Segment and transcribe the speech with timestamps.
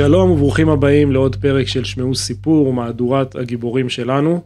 [0.00, 4.42] שלום וברוכים הבאים לעוד פרק של שמעו סיפור ומהדורת הגיבורים שלנו.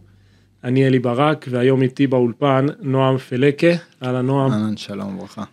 [0.64, 3.66] אני אלי ברק והיום איתי באולפן נועם פלקה,
[4.02, 5.44] אהלן נועם, אהלן, שלום וברכה.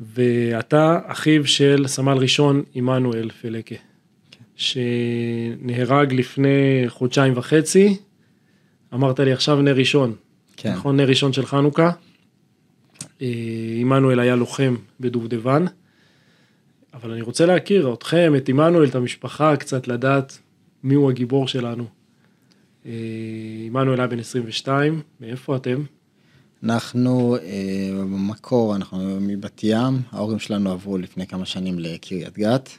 [0.00, 3.74] ואתה אחיו של סמל ראשון עמנואל פלקה,
[4.56, 7.96] שנהרג לפני חודשיים וחצי,
[8.94, 10.14] אמרת לי עכשיו נר ראשון,
[10.56, 10.96] כן, נכון?
[10.96, 11.90] נר ראשון של חנוכה,
[13.22, 13.26] אה,
[13.80, 15.64] עמנואל היה לוחם בדובדבן,
[16.94, 20.38] אבל אני רוצה להכיר אתכם, את עמנואל, את המשפחה, קצת לדעת
[20.82, 21.84] מיהו הגיבור שלנו.
[22.86, 22.92] אה,
[23.66, 25.84] עמנואל היה בן 22, מאיפה אתם?
[26.62, 32.70] אנחנו אה, במקור, אנחנו מבת ים, ההורים שלנו עברו לפני כמה שנים לקריית גת.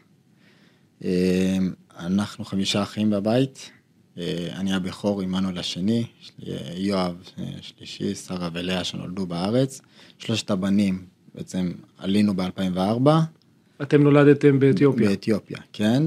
[1.03, 1.57] אה,
[1.99, 3.71] אנחנו חמישה אחים בבית,
[4.51, 6.05] אני הבכור, עמנואל השני,
[6.76, 7.23] יואב
[7.62, 9.81] שלישי, שרה ולאה שנולדו בארץ.
[10.17, 13.09] שלושת הבנים, בעצם עלינו ב-2004.
[13.81, 15.09] אתם נולדתם באתיופיה.
[15.09, 16.03] באתיופיה, כן,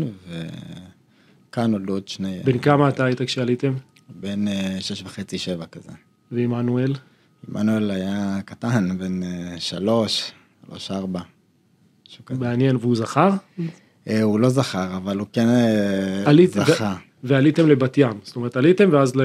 [1.48, 2.40] וכאן נולדו עוד שני...
[2.44, 3.72] בן כמה אתה היית כשעליתם?
[4.20, 5.92] בן אה, שש וחצי, שבע כזה.
[6.32, 6.92] ועמנואל?
[7.48, 10.32] עמנואל היה קטן, בן אה, שלוש,
[10.68, 11.20] שלוש ארבע.
[12.30, 13.30] מעניין, והוא זכר?
[14.08, 15.46] אה, הוא לא זכר, אבל הוא כן
[16.24, 16.96] עלית- זכה.
[17.24, 19.20] ועליתם לבת ים, זאת אומרת עליתם ואז ל...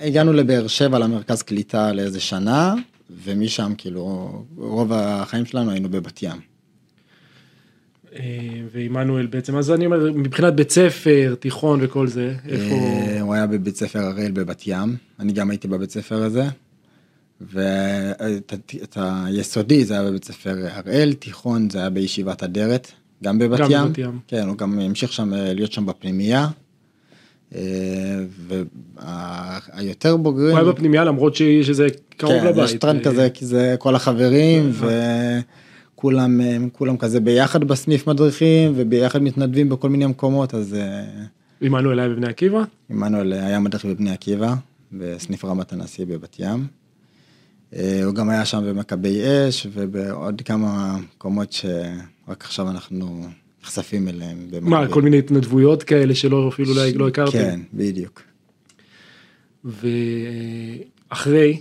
[0.00, 2.74] הגענו לבאר שבע למרכז קליטה לאיזה שנה,
[3.24, 4.04] ומשם כאילו
[4.56, 6.40] רוב החיים שלנו היינו בבת ים.
[8.18, 8.24] אה,
[8.72, 12.74] ועמנואל בעצם, אז אני אומר, מבחינת בית ספר, תיכון וכל זה, איפה...
[12.74, 16.44] אה, הוא היה בבית ספר הראל בבת ים, אני גם הייתי בבית ספר הזה.
[17.40, 22.92] ואת היסודי זה היה בבית ספר הראל, תיכון זה היה בישיבת אדרת,
[23.24, 23.84] גם בבת גם ים.
[23.84, 24.18] בבת ים.
[24.28, 26.48] כן, הוא גם המשיך שם אה, להיות שם בפנימייה.
[28.48, 32.64] והיותר בוגרים, הוא היה בפנימייה למרות שזה קרוב כן, לבית.
[32.64, 34.88] יש טרנד כזה, כי זה כל החברים, וכולם
[36.04, 41.04] אה, כולם כזה ביחד בסניף מדריכים, וביחד מתנדבים בכל מיני מקומות, אז אה,
[41.60, 42.62] עמנואל היה בבני עקיבא?
[42.90, 44.54] עמנואל היה מדריך בבני עקיבא,
[44.92, 46.66] בסניף רמת הנשיא בבת ים.
[47.74, 53.26] אה, הוא גם היה שם במכבי אש, ובעוד כמה מקומות שרק עכשיו אנחנו
[53.62, 54.38] נחשפים אליהם.
[54.38, 54.94] מה, במקביל.
[54.94, 57.38] כל מיני התנדבויות כאלה שלא אפילו אולי לא הכרתם?
[57.38, 58.22] כן, בדיוק.
[61.10, 61.60] ואחרי,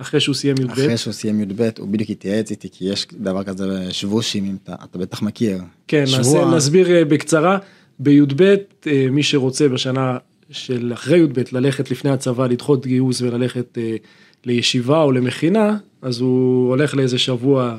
[0.00, 3.44] אחרי שהוא סיים י"ב, אחרי שהוא סיים י"ב, הוא בדיוק התייעץ איתי, כי יש דבר
[3.44, 5.58] כזה שבושים, אם אתה, אתה בטח מכיר.
[5.88, 7.58] כן, שבוע- נעשה, נסביר אה, בקצרה.
[7.98, 8.42] בי"ב,
[8.86, 10.18] אה, מי שרוצה בשנה
[10.50, 13.96] של אחרי י"ב ללכת לפני הצבא, לדחות גיוס וללכת אה,
[14.44, 17.78] לישיבה או למכינה, אז הוא הולך לאיזה שבוע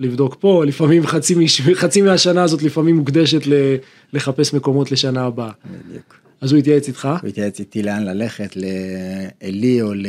[0.00, 3.74] לבדוק פה, לפעמים חצי, מש- חצי מהשנה הזאת לפעמים מוקדשת ל-
[4.12, 5.50] לחפש מקומות לשנה הבאה.
[5.88, 6.14] בדיוק.
[6.44, 10.06] אז הוא התייעץ איתך, הוא התייעץ איתי לאן ללכת, לעלי או ל...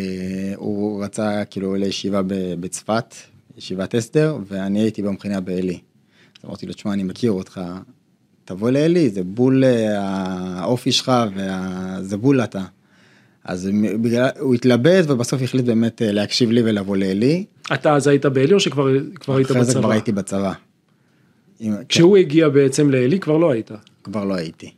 [0.56, 2.22] הוא רצה כאילו לישיבה
[2.60, 3.16] בצפת,
[3.58, 5.80] ישיבת אסתר, ואני הייתי במכינה בעלי.
[6.40, 7.62] אז אמרתי לו, תשמע, אני מכיר אותך,
[8.46, 10.00] תבוא לעלי, זה בול אה,
[10.60, 12.64] האופי שלך, וזה בול אתה.
[13.44, 13.70] אז
[14.02, 17.46] בגלל, הוא התלבט ובסוף החליט באמת אה, להקשיב לי ולבוא לעלי.
[17.74, 19.94] אתה אז היית בעלי או שכבר כבר היית אחרי זה כבר בצבא?
[19.94, 20.54] הייתי בצבא.
[21.90, 23.72] כשהוא הגיע בעצם לעלי כבר לא היית.
[24.04, 24.72] כבר לא הייתי.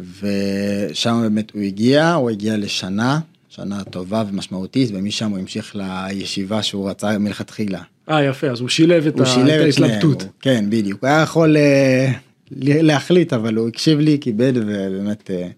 [0.00, 6.90] ושם באמת הוא הגיע, הוא הגיע לשנה, שנה טובה ומשמעותית, ומשם הוא המשיך לישיבה שהוא
[6.90, 7.82] רצה מלכתחילה.
[8.10, 10.22] אה יפה, אז הוא שילב את הוא ה- שילב את ההתלבטות.
[10.22, 11.02] הוא- כן, בדיוק.
[11.02, 12.12] הוא היה יכול אה,
[12.60, 15.48] להחליט, אבל הוא הקשיב לי, כיבד, ובאמת אה,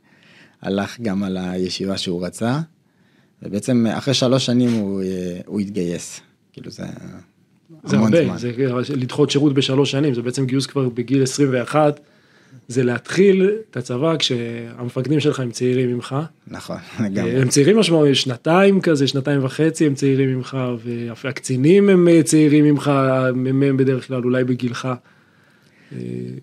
[0.62, 2.60] הלך גם על הישיבה שהוא רצה.
[3.42, 5.06] ובעצם אחרי שלוש שנים הוא, אה,
[5.46, 6.20] הוא התגייס.
[6.52, 6.82] כאילו זה
[7.84, 8.38] זה המון הרבה, זמן.
[8.84, 12.00] זה לדחות שירות בשלוש שנים, זה בעצם גיוס כבר בגיל 21,
[12.68, 16.16] זה להתחיל את הצבא כשהמפקדים שלך הם צעירים ממך,
[16.48, 17.40] נכון, לגמרי.
[17.40, 20.56] הם צעירים משמעותיים, שנתיים כזה, שנתיים וחצי הם צעירים ממך,
[21.24, 24.88] והקצינים הם אה, צעירים ממך, הם בדרך כלל אולי בגילך,
[25.92, 25.98] אה,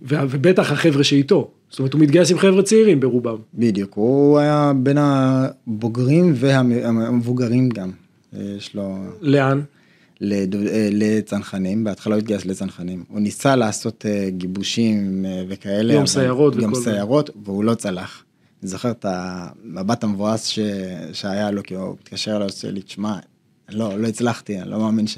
[0.10, 4.98] ובטח החבר'ה שאיתו, זאת אומרת הוא מתגייס עם חבר'ה צעירים ברובם, בדיוק, הוא היה בין
[5.00, 7.92] הבוגרים והמבוגרים גם.
[8.34, 9.62] יש לו לאן?
[10.24, 10.46] אה,
[10.92, 13.04] לצנחנים, בהתחלה הוא התגייס לצנחנים.
[13.08, 15.94] הוא ניסה לעשות אה, גיבושים אה, וכאלה.
[15.94, 16.76] יום סיירות יום.
[16.76, 18.24] סיירות, והוא לא צלח.
[18.64, 20.60] אני זוכר את המבט המבואס ש...
[21.14, 23.20] שהיה לו, כי הוא התקשר אליי, עושה לי, תשמע,
[23.70, 25.18] לא, לא הצלחתי, אני לא מאמין ש...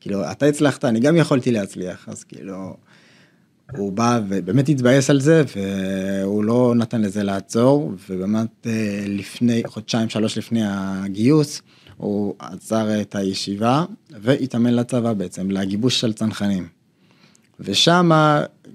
[0.00, 2.76] כאילו, אתה הצלחת, אני גם יכולתי להצליח, אז כאילו...
[3.76, 8.66] הוא בא ובאמת התבאס על זה והוא לא נתן לזה לעצור ובאמת
[9.06, 11.62] לפני חודשיים שלוש לפני הגיוס
[11.96, 16.68] הוא עצר את הישיבה והתאמן לצבא בעצם לגיבוש של צנחנים.
[17.60, 18.10] ושם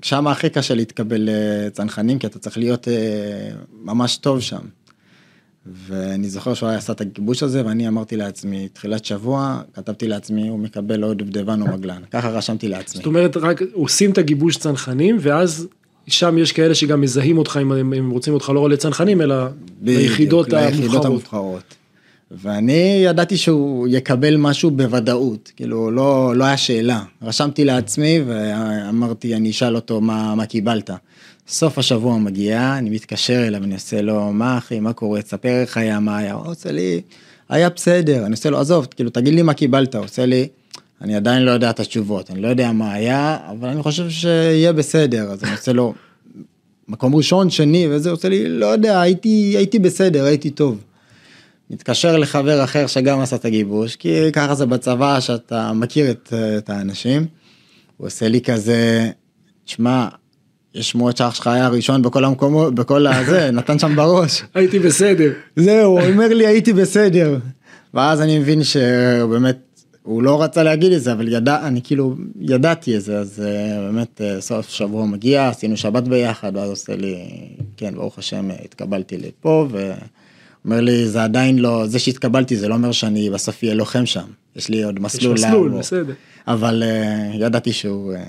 [0.01, 3.49] שם הכי קשה להתקבל לצנחנים כי אתה צריך להיות אה,
[3.81, 4.61] ממש טוב שם.
[5.65, 10.47] ואני זוכר שהוא היה עשה את הגיבוש הזה ואני אמרתי לעצמי תחילת שבוע כתבתי לעצמי
[10.47, 12.97] הוא מקבל עוד דובדבן או מגלן ככה רשמתי לעצמי.
[12.97, 15.67] זאת אומרת רק עושים את הגיבוש צנחנים ואז
[16.07, 19.35] שם יש כאלה שגם מזהים אותך אם הם, רוצים אותך לא לצנחנים אלא
[19.81, 20.53] ביחידות
[21.05, 21.75] המובחרות.
[22.31, 27.03] ואני ידעתי שהוא יקבל משהו בוודאות, כאילו לא, לא היה שאלה.
[27.21, 30.89] רשמתי לעצמי ואמרתי, אני אשאל אותו מה, מה קיבלת.
[31.47, 35.77] סוף השבוע מגיע, אני מתקשר אליו, אני עושה לו, מה אחי, מה קורה, תספר איך
[35.77, 37.01] היה, מה היה, הוא עושה לי,
[37.49, 40.47] היה בסדר, אני עושה לו, עזוב, כאילו, תגיד לי מה קיבלת, הוא עושה לי,
[41.01, 44.73] אני עדיין לא יודע את התשובות, אני לא יודע מה היה, אבל אני חושב שיהיה
[44.73, 45.93] בסדר, אז אני עושה לו,
[46.87, 50.77] מקום ראשון, שני, וזה, עושה לי, לא יודע, הייתי, הייתי בסדר, הייתי טוב.
[51.69, 56.69] מתקשר לחבר אחר שגם עשה את הגיבוש, כי ככה זה בצבא, שאתה מכיר את, את
[56.69, 57.25] האנשים.
[57.97, 59.11] הוא עושה לי כזה,
[59.65, 60.07] תשמע,
[60.75, 64.43] יש שמועות שאח שלך היה ראשון בכל המקומות, בכל הזה, נתן שם בראש.
[64.53, 65.31] הייתי בסדר.
[65.55, 67.37] זהו, הוא אומר לי הייתי בסדר.
[67.93, 69.57] ואז אני מבין שהוא באמת,
[70.03, 73.81] הוא לא רצה להגיד את זה, אבל ידע, אני כאילו ידעתי את זה, אז אה,
[73.81, 77.15] באמת אה, סוף שבוע מגיע, עשינו שבת ביחד, ואז עושה לי,
[77.77, 79.67] כן, ברוך השם, התקבלתי לפה,
[80.65, 84.25] ואומר לי, זה עדיין לא, זה שהתקבלתי זה לא אומר שאני בסוף אהיה לוחם שם,
[84.55, 85.79] יש לי עוד יש מסלול מסלול, לעבור.
[85.79, 86.13] בסדר.
[86.47, 88.23] אבל אה, ידעתי שהוא אה,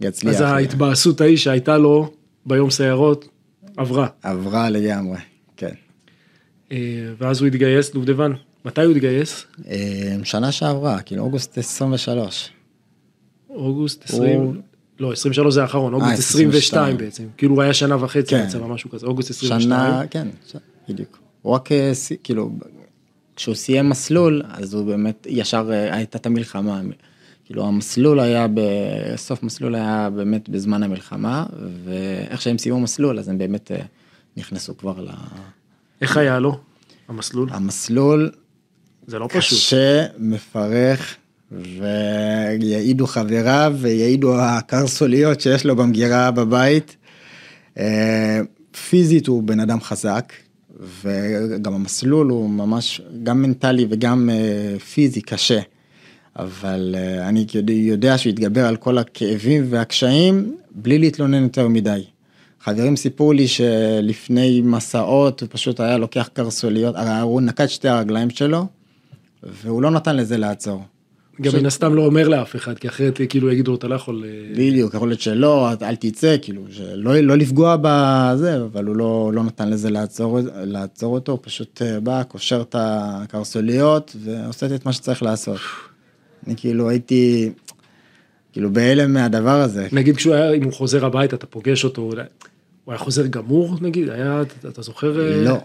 [0.00, 0.34] יצליח.
[0.34, 2.12] אז ההתבאסות ההיא שהייתה לו
[2.46, 3.28] ביום סיירות
[3.76, 4.06] עברה.
[4.22, 5.18] עברה לגמרי,
[5.56, 5.74] כן.
[6.72, 6.76] אה,
[7.18, 8.32] ואז הוא התגייס, דובדבן.
[8.64, 9.44] מתי הוא התגייס?
[9.68, 9.76] אה,
[10.24, 12.48] שנה שעברה, כאילו אוגוסט 23.
[13.50, 14.60] אוגוסט הוא- 20,
[15.00, 18.46] לא 23 זה האחרון, אוגוסט אה, 22 22 בעצם, כאילו הוא היה שנה וחצי כן.
[18.46, 20.28] בצבא משהו כזה, אוגוסט 22, שנה, כן.
[20.88, 21.18] בדיוק.
[21.42, 21.92] הוא רק, אה,
[22.24, 22.50] כאילו,
[23.36, 26.80] כשהוא סיים מסלול, אז הוא באמת, ישר אה, הייתה את המלחמה.
[27.44, 31.46] כאילו המסלול היה, בסוף מסלול היה באמת בזמן המלחמה,
[31.84, 33.80] ואיך שהם סיימו מסלול, אז הם באמת אה,
[34.36, 35.08] נכנסו כבר ל...
[36.00, 36.58] איך היה לו
[37.08, 37.48] המסלול?
[37.52, 38.30] המסלול
[39.06, 41.16] זה לא פשוט, קשה, מפרך,
[41.52, 46.96] ויעידו חבריו ויעידו הקרסוליות שיש לו במגירה בבית.
[48.88, 50.32] פיזית הוא בן אדם חזק,
[51.02, 55.60] וגם המסלול הוא ממש גם מנטלי וגם אה, פיזי קשה.
[56.38, 62.04] אבל אה, אני יודע- יודע שהוא התגבר על כל הכאבים והקשיים בלי להתלונן יותר מדי.
[62.60, 68.30] חברים סיפרו לי שלפני מסעות הוא פשוט היה לוקח קרסוליות, הרי הוא נקט שתי הרגליים
[68.30, 68.66] שלו,
[69.42, 70.82] והוא לא נתן לזה לעצור.
[71.42, 74.52] גם מן הסתם לא אומר לאף אחד, כי אחרת כאילו יגידו אתה לא יכול, אה,
[74.52, 79.42] בדיוק, יכול להיות שלא, אל תצא, כאילו, שלא לא לפגוע בזה, אבל הוא לא, לא
[79.44, 84.92] נתן לזה לעצור, לעצור אותו, הוא פשוט אה, בא, קושר את הקרסוליות ועושה את מה
[84.92, 85.58] שצריך לעשות.
[86.46, 87.50] אני כאילו הייתי,
[88.52, 89.88] כאילו בהלם מהדבר הזה.
[89.92, 92.14] נגיד כשהוא היה, אם הוא חוזר הביתה אתה פוגש אותו, הוא
[92.92, 95.20] היה חוזר גמור נגיד, היה, אתה- אתה זוכר?
[95.20, 95.56] אה, לא.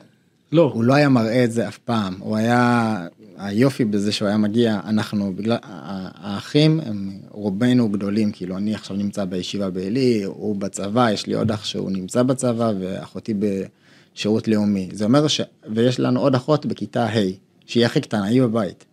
[0.51, 3.07] לא, הוא לא היה מראה את זה אף פעם, הוא היה,
[3.41, 9.25] היופי בזה שהוא היה מגיע, אנחנו, בגלל, האחים הם רובנו גדולים, כאילו אני עכשיו נמצא
[9.25, 14.89] בישיבה בעלי, הוא בצבא, יש לי עוד אח שהוא נמצא בצבא ואחותי בשירות לאומי.
[14.93, 15.41] זה אומר ש...
[15.75, 17.19] ויש לנו עוד אחות בכיתה ה',
[17.65, 18.85] שהיא הכי קטנה, היא בבית.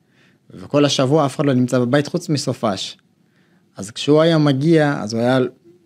[0.54, 2.96] וכל השבוע אף אחד לא נמצא בבית חוץ מסופש.
[3.76, 5.38] אז כשהוא היה מגיע, אז הוא היה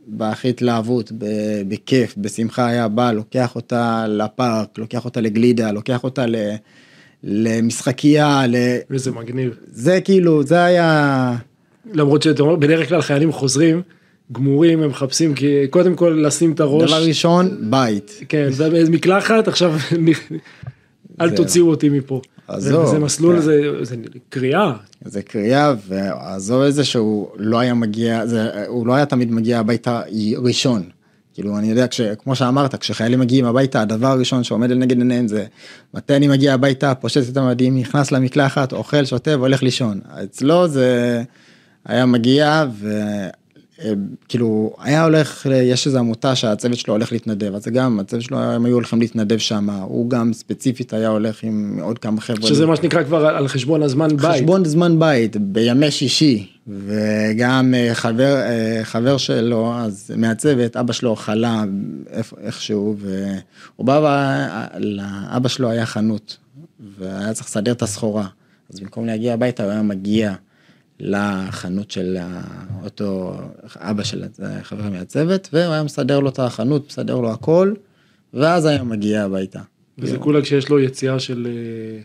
[0.07, 1.13] בהכי התלהבות,
[1.69, 6.37] בכיף, בשמחה היה בא, לוקח אותה לפארק, לוקח אותה לגלידה, לוקח אותה ל...
[7.25, 8.57] למשחקייה, ל...
[8.93, 9.57] איזה מגניב.
[9.73, 11.37] זה כאילו, זה היה...
[11.93, 13.83] למרות שאתה אומר, בדרך כלל חיילים חוזרים,
[14.33, 18.21] גמורים, הם מחפשים כי קודם כל לשים את הראש, דבר ראשון, בית.
[18.29, 19.75] כן, זה מקלחת, עכשיו
[21.21, 21.37] אל.
[21.37, 22.21] תוציאו אותי מפה.
[22.49, 23.41] עזוב, זה מסלול, כן.
[23.41, 23.97] זה זה
[24.29, 24.73] קריאה.
[25.05, 29.59] זה קריאה, ועזוב את זה שהוא לא היה מגיע, זה, הוא לא היה תמיד מגיע
[29.59, 30.01] הביתה
[30.37, 30.83] ראשון.
[31.35, 35.45] כאילו אני יודע, כש, כמו שאמרת, כשחיילים מגיעים הביתה, הדבר הראשון שעומד לנגד עיניהם זה
[35.95, 40.01] מתי אני מגיע הביתה, פושט את המדים, נכנס למקלחת, אוכל, שותה והולך לישון.
[40.25, 41.23] אצלו זה
[41.85, 42.65] היה מגיע
[43.85, 48.39] וכאילו היה הולך, יש איזו עמותה שהצוות שלו הולך להתנדב, אז זה גם, הצוות שלו,
[48.39, 52.49] הם היו הולכים להתנדב שם, הוא גם ספציפית היה הולך עם עוד כמה חבר'ה.
[52.49, 54.21] שזה מה שנקרא כבר על חשבון הזמן בית.
[54.21, 61.17] חשבון זמן בית בימי שישי וגם אה, חבר אה, חבר שלו אז מהצוות אבא שלו
[61.17, 61.65] חלה
[62.41, 64.49] איכשהו והוא בא
[64.79, 66.37] לאבא שלו היה חנות
[66.99, 68.27] והיה צריך לסדר את הסחורה
[68.73, 70.35] אז במקום להגיע הביתה הוא היה מגיע
[71.03, 72.19] לחנות של
[72.85, 73.35] אותו
[73.77, 74.25] אבא של
[74.63, 77.75] חבר מהצוות והוא היה מסדר לו את החנות מסדר לו הכל
[78.35, 79.61] ואז היה מגיע הביתה.
[79.99, 82.01] וזה כולה כשיש לו יציאה של אה,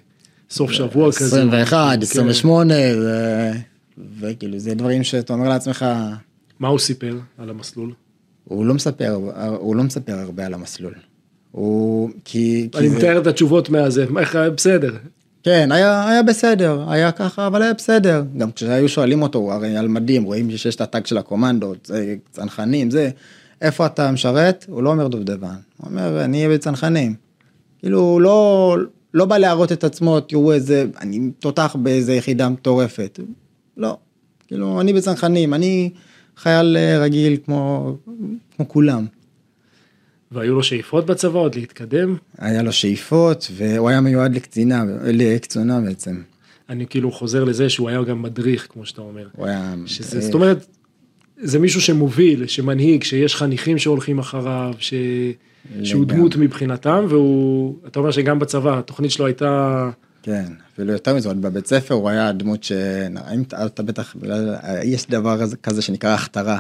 [0.50, 1.26] סוף שבוע כזה.
[1.26, 2.02] 21, כן.
[2.02, 3.52] 28, ו-
[4.20, 5.86] וכאילו זה דברים שאתה אומר לעצמך,
[6.60, 7.94] מה הוא סיפר על המסלול?
[8.44, 9.20] הוא לא מספר,
[9.60, 10.94] הוא לא מספר הרבה על המסלול.
[11.52, 14.06] הוא, כי, אני זה, מתאר את התשובות מהזה,
[14.56, 14.96] בסדר.
[15.48, 18.24] כן, היה, היה בסדר, היה ככה, אבל היה בסדר.
[18.38, 22.92] גם כשהיו שואלים אותו, הרי על מדים, רואים שיש את הטאג של הקומנדות, זה צנחנים,
[22.92, 23.10] זה,
[23.62, 24.66] איפה אתה משרת?
[24.70, 27.16] הוא לא אומר דובדבן, הוא אומר, אני אהיה בצנחנים.
[27.80, 28.78] כאילו, הוא לא,
[29.14, 33.20] לא בא להראות את עצמו, תראו איזה, אני תותח באיזה יחידה מטורפת.
[33.78, 33.98] לא,
[34.48, 35.90] כאילו, אני בצנחנים, אני
[36.38, 37.96] חייל אה, רגיל כמו,
[38.56, 39.06] כמו כולם.
[40.32, 42.16] והיו לו שאיפות בצבא עוד להתקדם?
[42.38, 46.22] היה לו שאיפות, והוא היה מיועד לקצינה, לקצונה בעצם.
[46.70, 49.28] אני כאילו חוזר לזה שהוא היה גם מדריך, כמו שאתה אומר.
[49.36, 49.76] הוא היה...
[49.86, 50.66] שזה, זאת אומרת,
[51.38, 54.94] זה מישהו שמוביל, שמנהיג, שיש חניכים שהולכים אחריו, ש...
[55.84, 59.90] שהוא דמות מבחינתם, והוא, אתה אומר שגם בצבא, התוכנית שלו הייתה...
[60.24, 62.72] כן, אפילו יותר מזה, עוד בבית ספר הוא היה דמות ש...
[63.34, 64.16] אם אתה בטח,
[64.84, 66.60] יש דבר כזה שנקרא הכתרה,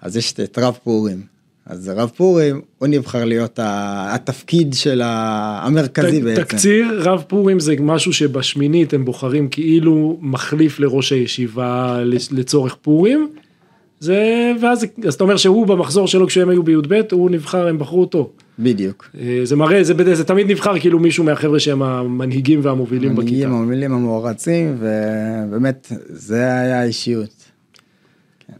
[0.00, 1.22] אז יש את רב פורים.
[1.70, 6.42] אז רב פורים, הוא נבחר להיות התפקיד של המרכזי בעצם.
[6.42, 12.00] תקציר, רב פורים זה משהו שבשמינית הם בוחרים כאילו מחליף לראש הישיבה
[12.30, 13.28] לצורך פורים.
[14.00, 18.00] זה, ואז אז אתה אומר שהוא במחזור שלו כשהם היו בי"ב, הוא נבחר, הם בחרו
[18.00, 18.30] אותו.
[18.58, 19.10] בדיוק.
[19.20, 23.22] אה, זה מראה, זה, זה תמיד נבחר כאילו מישהו מהחבר'ה שהם המנהיגים והמובילים בכיתה.
[23.22, 27.44] המנהיגים, המובילים, המוערצים, ובאמת, זה היה האישיות.
[28.46, 28.52] כן.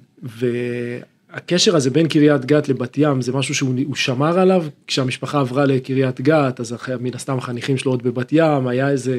[1.35, 6.21] והקשר הזה בין קריית גת לבת ים זה משהו שהוא שמר עליו, כשהמשפחה עברה לקריית
[6.21, 9.19] גת, אז מן הסתם החניכים שלו עוד בבת ים, היה איזה...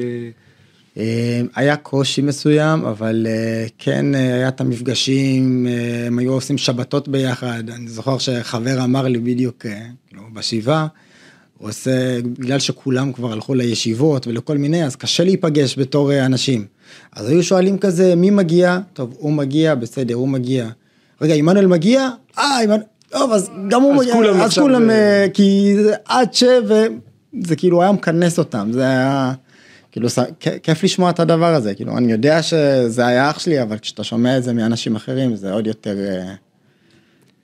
[0.96, 5.66] אה, היה קושי מסוים, אבל אה, כן אה, היה את המפגשים,
[6.06, 9.66] הם היו עושים שבתות ביחד, אני זוכר שחבר אמר לי בדיוק,
[10.10, 10.86] כאילו, בשבעה,
[11.58, 16.66] הוא עושה, בגלל שכולם כבר הלכו לישיבות ולכל מיני, אז קשה להיפגש בתור אנשים.
[17.12, 18.78] אז היו שואלים כזה, מי מגיע?
[18.92, 20.68] טוב, הוא מגיע, בסדר, הוא מגיע.
[21.22, 22.08] רגע, עמנואל מגיע?
[22.38, 24.90] אה, עמנואל, טוב, אז גם הוא מגיע, אז כולם,
[25.34, 26.44] כי עד ש...
[26.64, 29.32] וזה כאילו היה מכנס אותם, זה היה...
[29.92, 30.08] כאילו
[30.62, 34.38] כיף לשמוע את הדבר הזה, כאילו אני יודע שזה היה אח שלי, אבל כשאתה שומע
[34.38, 36.34] את זה מאנשים אחרים זה עוד יותר אה,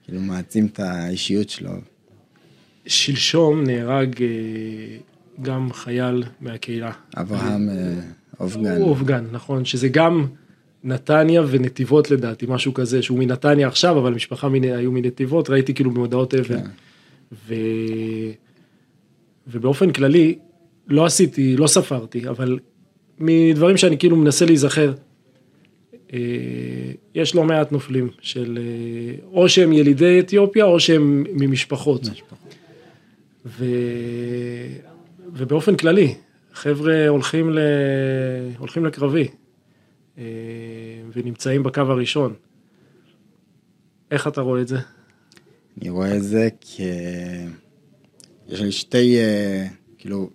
[0.03, 1.71] כאילו מעצים את האישיות שלו.
[2.85, 4.27] שלשום נהרג אה,
[5.41, 6.91] גם חייל מהקהילה.
[7.17, 7.93] אברהם אה,
[8.39, 8.81] אופגן.
[8.81, 10.27] אופגן, נכון, שזה גם
[10.83, 16.33] נתניה ונתיבות לדעתי, משהו כזה, שהוא מנתניה עכשיו, אבל משפחה היו מנתיבות, ראיתי כאילו במודעות
[16.33, 16.57] אבל.
[16.57, 16.69] כן.
[17.47, 17.53] ו...
[19.47, 20.39] ובאופן כללי,
[20.87, 22.59] לא עשיתי, לא ספרתי, אבל
[23.19, 24.93] מדברים שאני כאילו מנסה להיזכר,
[26.13, 26.19] אה,
[27.15, 32.01] יש לא מעט נופלים של אה, או שהם ילידי אתיופיה או שהם ממשפחות.
[33.45, 33.65] ו...
[35.33, 36.15] ובאופן כללי,
[36.53, 37.59] חבר'ה הולכים, ל...
[38.57, 39.27] הולכים לקרבי
[40.17, 40.23] אה,
[41.13, 42.33] ונמצאים בקו הראשון.
[44.11, 44.77] איך אתה רואה את זה?
[45.81, 46.79] אני רואה את זה כ...
[48.47, 49.17] יש לי שתי,
[49.97, 50.29] כאילו,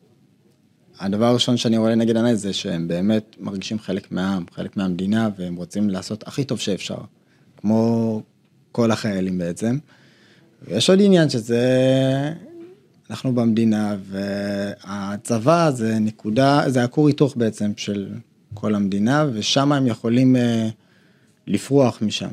[1.00, 5.56] הדבר הראשון שאני רואה לנגד עיניי זה שהם באמת מרגישים חלק מהעם, חלק מהמדינה, והם
[5.56, 6.98] רוצים לעשות הכי טוב שאפשר,
[7.56, 8.22] כמו
[8.72, 9.78] כל החיילים בעצם.
[10.62, 11.62] ויש עוד עניין שזה,
[13.10, 18.08] אנחנו במדינה, והצבא זה נקודה, זה הכור היתוך בעצם של
[18.54, 20.68] כל המדינה, ושם הם יכולים אה,
[21.46, 22.28] לפרוח משם.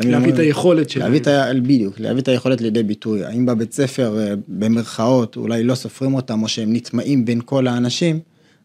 [0.00, 1.06] להביא את היכולת שלהם.
[1.06, 1.60] להביא את ה...
[1.62, 3.24] בדיוק, להביא את היכולת לידי ביטוי.
[3.24, 8.20] האם בבית ספר, אה, במרכאות, אולי לא סופרים אותם, או שהם נטמעים בין כל האנשים,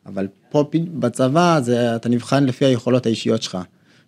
[0.06, 3.58] אבל פה בצבא, זה, אתה נבחן לפי היכולות האישיות שלך.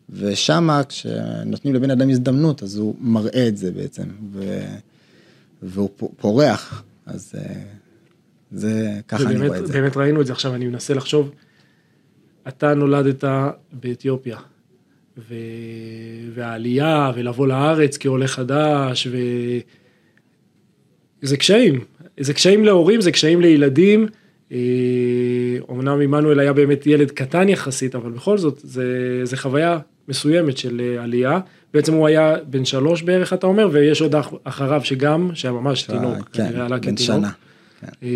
[0.10, 4.62] ושם, כשנותנים לבן אדם הזדמנות, אז הוא מראה את זה בעצם, ו...
[5.64, 7.54] והוא פורח, אז אה,
[8.52, 9.74] זה, ככה אני רואה את זה.
[9.74, 11.32] באמת ראינו את זה עכשיו, אני מנסה לחשוב,
[12.48, 13.24] אתה נולדת
[13.74, 14.38] באתיופיה.
[15.18, 15.34] ו...
[16.34, 19.08] והעלייה ולבוא לארץ כעולה חדש
[21.22, 21.80] וזה קשיים,
[22.20, 24.08] זה קשיים להורים, זה קשיים לילדים.
[25.70, 30.58] אומנם אה, עמנואל היה באמת ילד קטן יחסית, אבל בכל זאת זה, זה חוויה מסוימת
[30.58, 31.40] של אה, עלייה.
[31.74, 35.84] בעצם הוא היה בן שלוש בערך, אתה אומר, ויש עוד אח, אחריו שגם, שהיה ממש
[35.84, 37.00] תינוק, כן, בן כתינוק.
[37.00, 37.32] שנה.
[37.82, 38.08] כן.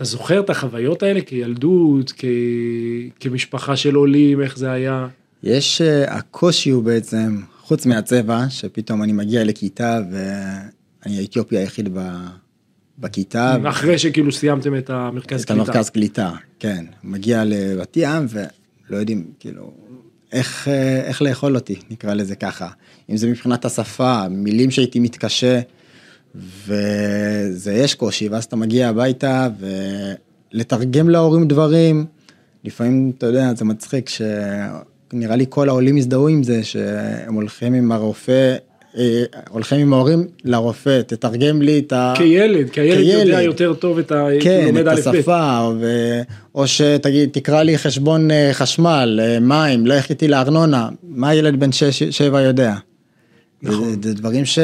[0.00, 2.24] אה, אתה זוכר את החוויות האלה כילדות, כ...
[3.20, 5.08] כמשפחה של עולים, איך זה היה?
[5.42, 12.00] יש, uh, הקושי הוא בעצם, חוץ מהצבע, שפתאום אני מגיע לכיתה ואני האתיופי היחיד ב,
[12.98, 13.56] בכיתה.
[13.68, 13.98] אחרי.
[13.98, 15.62] שכאילו סיימתם את המרכז את קליטה.
[15.62, 16.84] את המרכז קליטה, כן.
[17.04, 19.72] מגיע לבת ים ולא יודעים, כאילו,
[20.32, 22.68] איך, אה, איך לאכול אותי, נקרא לזה ככה.
[23.10, 25.60] אם זה מבחינת השפה, מילים שהייתי מתקשה,
[26.34, 29.48] וזה יש קושי, ואז אתה מגיע הביתה
[30.52, 32.04] ולתרגם להורים דברים.
[32.64, 34.22] לפעמים, אתה יודע, זה מצחיק ש...
[35.12, 38.56] נראה לי כל העולים הזדהו עם זה שהם הולכים עם הרופא,
[38.98, 42.14] אה, הולכים עם ההורים לרופא, תתרגם לי את ה...
[42.16, 44.26] כילד, כי הילד יודע יותר טוב את ה...
[44.40, 46.20] כן, את השפה, ו...
[46.54, 51.70] או שתגיד, תקרא לי חשבון אה, חשמל, אה, מים, לך איתי לארנונה, מה ילד בן
[52.32, 52.74] 6-7 יודע?
[53.62, 54.02] נכון.
[54.02, 54.58] זה, זה דברים ש...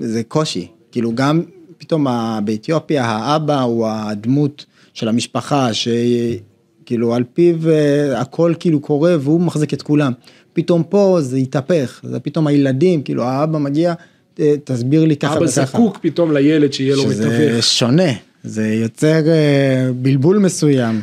[0.00, 1.42] זה קושי, כאילו גם
[1.78, 2.06] פתאום
[2.44, 9.74] באתיופיה האבא הוא הדמות של המשפחה, שכאילו על פיו אה, הכל כאילו קורה והוא מחזיק
[9.74, 10.12] את כולם.
[10.52, 13.94] פתאום פה זה התהפך, זה פתאום הילדים, כאילו האבא מגיע,
[14.40, 15.66] "אה, תסביר לי ככה אבא וככה.
[15.66, 18.12] זקוק פתאום לילד שיהיה לו שזה מתווך שונה,
[18.44, 21.02] זה יוצר אה, בלבול מסוים.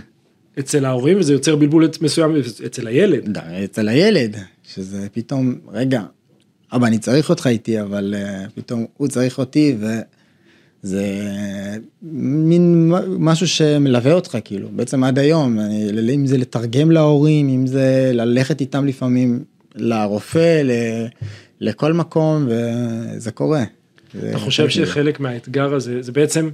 [0.60, 3.38] אצל ההורים וזה יוצר בלבול מסוים אצל הילד.
[3.63, 6.01] אצל הילד, שזה פתאום, רגע,
[6.73, 9.75] אבא אני צריך אותך איתי, אבל uh, פתאום הוא צריך אותי
[10.83, 11.05] וזה
[12.01, 18.11] מין משהו שמלווה אותך כאילו, בעצם עד היום, אני, אם זה לתרגם להורים, אם זה
[18.13, 19.43] ללכת איתם לפעמים
[19.75, 20.71] לרופא, ל,
[21.61, 23.63] לכל מקום, וזה קורה.
[24.29, 26.49] אתה חושב שחלק מהאתגר הזה זה בעצם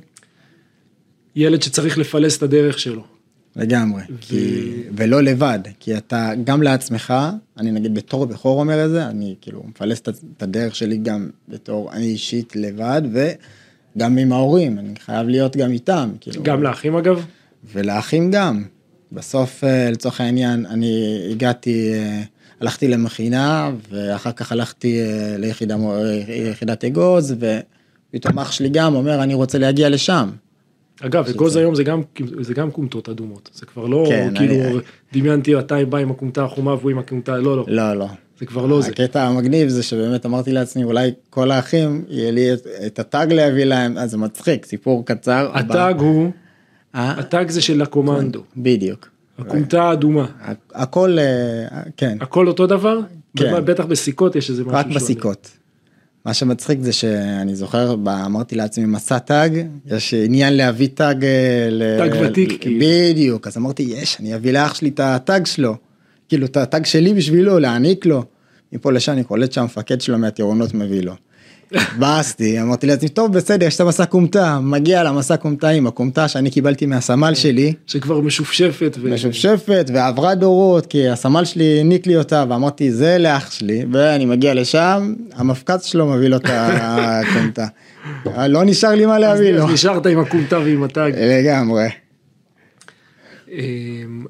[1.35, 3.16] ילד שצריך לפלס את הדרך שלו.
[3.57, 4.61] לגמרי, כי,
[4.97, 7.13] ולא לבד, כי אתה גם לעצמך,
[7.57, 10.09] אני נגיד בתור בכור אומר את זה, אני כאילו מפלס את-
[10.43, 16.09] הדרך שלי גם בתור אני אישית לבד, וגם עם ההורים, אני חייב להיות גם איתם,
[16.21, 17.25] כאילו, גם לאחים אגב.
[17.73, 18.63] ולאחים גם.
[19.11, 20.93] בסוף אה, לצורך העניין אני
[21.31, 22.21] הגעתי, אה,
[22.61, 27.35] הלכתי למכינה ואחר כך הלכתי אה, ליחידת אגוז
[28.13, 30.29] ופתאום אח שלי גם אומר אני רוצה להגיע לשם.
[31.01, 32.01] אגב, אגוז היום זה גם,
[32.41, 34.79] זה גם כומתות אדומות, זה כבר לא כן, כאילו אני-
[35.13, 38.07] דמיינתי אתה בא עם הכומתה החומה והוא עם הכומתה, לא לא, לא לא.
[38.39, 38.87] זה כבר לא זה.
[38.91, 43.63] הקטע המגניב זה שבאמת אמרתי לעצמי אולי כל האחים יהיה לי את, את הטאג להביא
[43.63, 45.49] להם אז זה מצחיק סיפור קצר.
[45.53, 46.31] הטאג הוא,
[46.95, 47.11] אה?
[47.11, 49.09] הטאג זה של הקומנדו, בדיוק.
[49.39, 52.99] הכומתה האדומה, הכ- הכל אה, כן הכל אותו דבר?
[53.37, 53.65] כן.
[53.65, 54.87] בטח בסיכות יש איזה משהו רק.
[54.87, 55.49] בסיכות.
[56.27, 57.93] מה שמצחיק זה שאני זוכר
[58.25, 62.85] אמרתי לעצמי מסע תג יש עניין להביא תג אה, ל- תג ותיק, כאילו.
[62.85, 65.75] בדיוק אז אמרתי יש אני אביא לאח שלי את התג שלו
[66.29, 68.23] כאילו את התג שלי בשבילו להעניק לו.
[68.73, 71.13] מפה לשם אני קולט שהמפקד שלו מהטירונות מביא לו.
[71.99, 76.51] באסתי אמרתי לעצמי טוב בסדר יש את המסע כומתה מגיע למסע כומתה עם הכומתה שאני
[76.51, 78.97] קיבלתי מהסמל שלי שכבר משופשפת.
[79.01, 84.25] ו- משופשפת ועברה דורות כי הסמל שלי העניק לי אותה ואמרתי זה לאח שלי ואני
[84.25, 87.67] מגיע לשם המפקד שלו מביא לו את הכומתה.
[88.49, 89.63] לא נשאר לי מה להביא לו.
[89.63, 91.13] אז נשארת עם הכומתה ועם הטאג.
[91.17, 91.87] לגמרי.
[93.51, 94.25] אמ,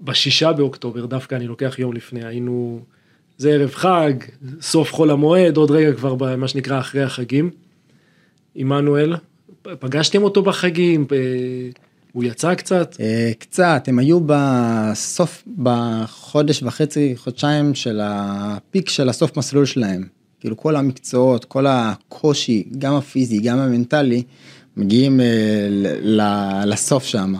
[0.00, 2.80] בשישה באוקטובר דווקא אני לוקח יום לפני היינו
[3.40, 4.12] זה ערב חג
[4.60, 7.50] סוף חול המועד עוד רגע כבר במה שנקרא אחרי החגים.
[8.54, 9.16] עמנואל
[9.62, 11.70] פגשתם אותו בחגים ב-
[12.12, 19.36] הוא יצא קצת אה, קצת הם היו בסוף בחודש וחצי חודשיים של הפיק של הסוף
[19.36, 20.04] מסלול שלהם
[20.40, 24.22] כאילו כל המקצועות כל הקושי גם הפיזי גם המנטלי
[24.76, 27.34] מגיעים אה, לסוף שם.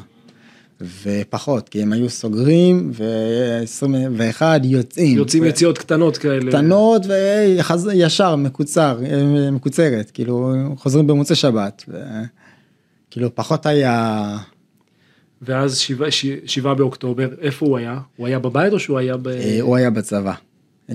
[1.03, 5.17] ופחות כי הם היו סוגרים ו-21 יוצאים.
[5.17, 11.85] יוצאים ו- יציאות קטנות כאלה קטנות וישר מקוצר אה, מקוצרת כאילו חוזרים במוצאי שבת.
[11.89, 12.01] ו-
[13.11, 14.37] כאילו פחות היה
[15.43, 19.29] ואז שבעה ש- שבעה באוקטובר איפה הוא היה הוא היה בבית או שהוא היה ב...
[19.29, 20.33] אה, הוא היה בצבא.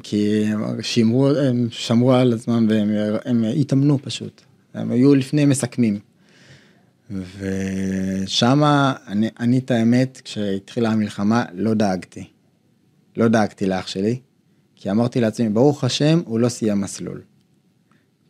[0.04, 0.44] כי
[0.82, 2.90] שימרו, הם שמרו על עצמם והם
[3.26, 4.42] הם התאמנו פשוט.
[4.74, 6.00] הם היו לפני מסכמים.
[7.12, 12.28] ושמה אני, אני את האמת כשהתחילה המלחמה לא דאגתי.
[13.18, 14.20] לא דאגתי לאח שלי.
[14.76, 17.22] כי אמרתי לעצמי ברוך השם הוא לא סיים מסלול.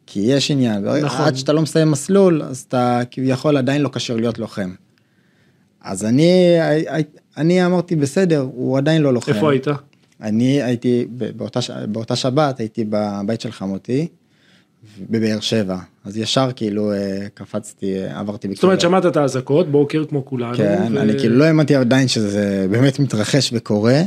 [0.05, 1.25] כי יש עניין, נכון.
[1.25, 4.73] עד שאתה לא מסיים מסלול אז אתה כביכול עדיין לא כשיר להיות לוחם.
[5.81, 6.55] אז אני,
[7.37, 9.33] אני אמרתי בסדר הוא עדיין לא לוחם.
[9.33, 9.67] איפה היית?
[10.21, 11.59] אני הייתי באותה,
[11.89, 14.07] באותה שבת הייתי בבית של חמותי
[15.09, 20.05] בבאר שבע אז ישר כאילו אה, קפצתי אה, עברתי זאת אומרת שמעת את האזעקות בוקר
[20.09, 20.57] כמו כולנו.
[20.57, 24.01] כן ו- אני כאילו לא האמנתי עדיין שזה באמת מתרחש וקורה.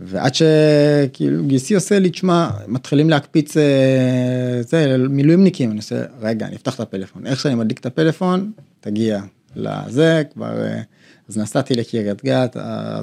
[0.00, 3.62] ועד שכאילו גיסי עושה לי תשמע מתחילים להקפיץ אה,
[4.60, 9.20] זה מילואימניקים אני עושה רגע אני אפתח את הפלאפון איך שאני מדליק את הפלאפון תגיע
[9.56, 10.52] לזה כבר
[11.28, 12.56] אז נסעתי לקריית גת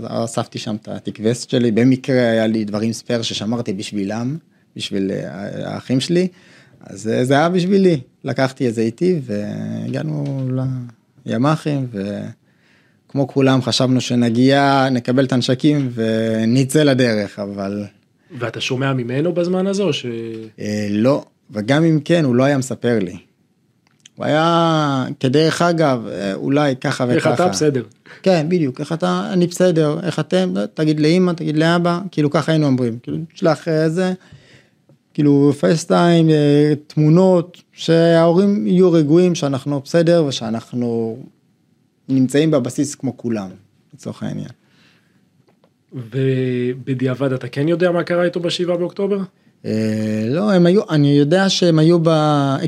[0.04, 4.38] אספתי שם את התיק וסט שלי במקרה היה לי דברים ספייר ששמרתי בשבילם
[4.76, 5.12] בשביל
[5.64, 6.28] האחים שלי
[6.82, 10.48] אז אה, זה היה בשבילי לקחתי את זה איתי והגענו
[11.26, 11.88] לימ"חים.
[11.92, 12.20] ו...
[13.10, 17.86] כמו כולם חשבנו שנגיע נקבל את הנשקים ונצא לדרך אבל
[18.40, 20.06] ואתה שומע ממנו בזמן הזה או ש...
[20.60, 23.18] אה, לא וגם אם כן הוא לא היה מספר לי.
[24.16, 27.30] הוא היה כדרך אגב אה, אולי ככה וככה.
[27.30, 27.84] איך אתה בסדר.
[28.24, 32.52] כן בדיוק איך אתה אני בסדר איך אתם לא, תגיד לאמא תגיד לאבא כאילו ככה
[32.52, 34.14] היינו אומרים כאילו שלח איזה
[35.20, 41.18] כאילו פייסטיים אה, תמונות שההורים יהיו רגועים שאנחנו בסדר ושאנחנו
[42.10, 43.50] נמצאים בבסיס כמו כולם
[43.94, 44.50] לצורך העניין.
[45.94, 49.18] ובדיעבד אתה כן יודע מה קרה איתו בשבעה באוקטובר?
[49.66, 52.10] אה, לא, הם היו, אני יודע שהם היו ב...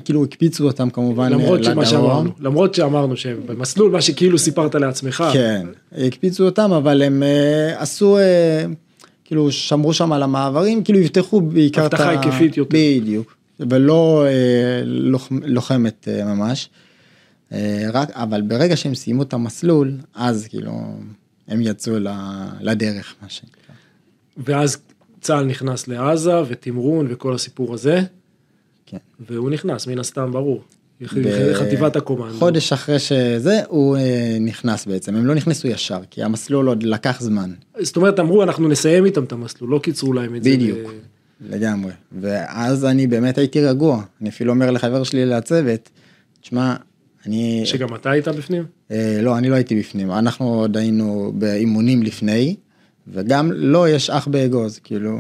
[0.05, 1.85] כאילו הקפיצו אותם כמובן למרות שמה לדרום.
[1.85, 5.23] שאמרנו, למרות שאמרנו שהם במסלול, מה שכאילו סיפרת לעצמך.
[5.33, 8.65] כן, הקפיצו אותם, אבל הם אה, עשו, אה,
[9.32, 11.98] כאילו שמרו שם על המעברים, כאילו יפתחו בעיקר את ה...
[11.98, 12.78] הבטחה היקפית יותר.
[12.78, 14.32] בדיוק, ולא אה,
[14.86, 16.70] לוח- לוחמת אה, ממש.
[17.52, 20.72] אה, רק, אבל ברגע שהם סיימו את המסלול, אז כאילו
[21.48, 22.08] הם יצאו ל-
[22.62, 23.76] לדרך, מה שנקרא.
[24.38, 24.78] ואז
[25.22, 28.02] צה"ל נכנס לעזה ותמרון וכל הסיפור הזה,
[28.86, 28.98] כן.
[29.30, 30.63] והוא נכנס, מן הסתם, ברור.
[31.53, 32.37] חטיבת הקומנדו.
[32.37, 37.21] חודש אחרי שזה, הוא אה, נכנס בעצם, הם לא נכנסו ישר, כי המסלול עוד לקח
[37.21, 37.51] זמן.
[37.79, 40.49] זאת אומרת, אמרו, אנחנו נסיים איתם את המסלול, לא קיצרו להם את זה.
[40.49, 40.91] בדיוק.
[41.49, 41.91] לגמרי.
[42.19, 45.89] ואז אני באמת הייתי רגוע, אני אפילו אומר לחבר שלי לצוות,
[46.41, 46.75] תשמע,
[47.25, 47.61] אני...
[47.65, 48.63] שגם אתה היית בפנים?
[48.91, 52.55] אה, לא, אני לא הייתי בפנים, אנחנו עוד היינו באימונים לפני,
[53.07, 55.19] וגם לו יש אח באגוז, כאילו,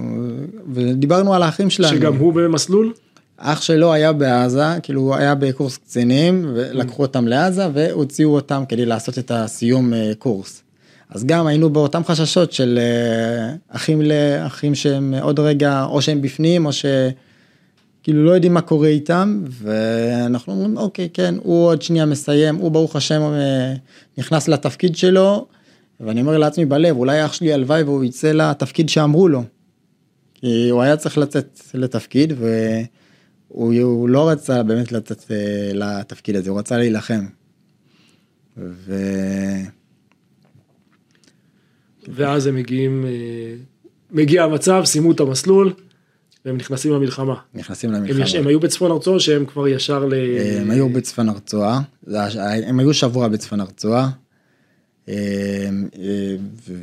[0.73, 1.97] ודיברנו על האחים שלנו.
[1.97, 2.93] שגם הוא במסלול?
[3.43, 8.85] אח שלו היה בעזה, כאילו הוא היה בקורס קצינים, ולקחו אותם לעזה והוציאו אותם כדי
[8.85, 10.63] לעשות את הסיום אה, קורס.
[11.09, 16.65] אז גם היינו באותם חששות של אה, אחים לאחים שהם עוד רגע, או שהם בפנים,
[16.65, 22.55] או שכאילו לא יודעים מה קורה איתם, ואנחנו אומרים, אוקיי, כן, הוא עוד שנייה מסיים,
[22.55, 23.73] הוא ברוך השם אה,
[24.17, 25.47] נכנס לתפקיד שלו,
[25.99, 29.43] ואני אומר לעצמי בלב, אולי אח שלי הלוואי והוא יצא לתפקיד שאמרו לו.
[30.33, 33.00] כי הוא היה צריך לצאת לתפקיד, והוא
[33.53, 37.25] הוא לא רצה באמת לצאת אה, לתפקיד הזה, הוא רצה להילחם.
[38.57, 38.95] ו...
[42.07, 43.53] ואז הם מגיעים, אה,
[44.11, 45.73] מגיע המצב, סיימו את המסלול,
[46.45, 47.35] והם נכנסים למלחמה.
[47.53, 48.23] נכנסים הם, למלחמה.
[48.23, 50.13] יש, הם היו בצפון ארצו שהם כבר ישר ל...
[50.61, 51.81] הם היו בצפון הרצועה,
[52.67, 54.09] הם היו שבוע בצפון הרצועה.
[55.09, 56.35] אה, אה,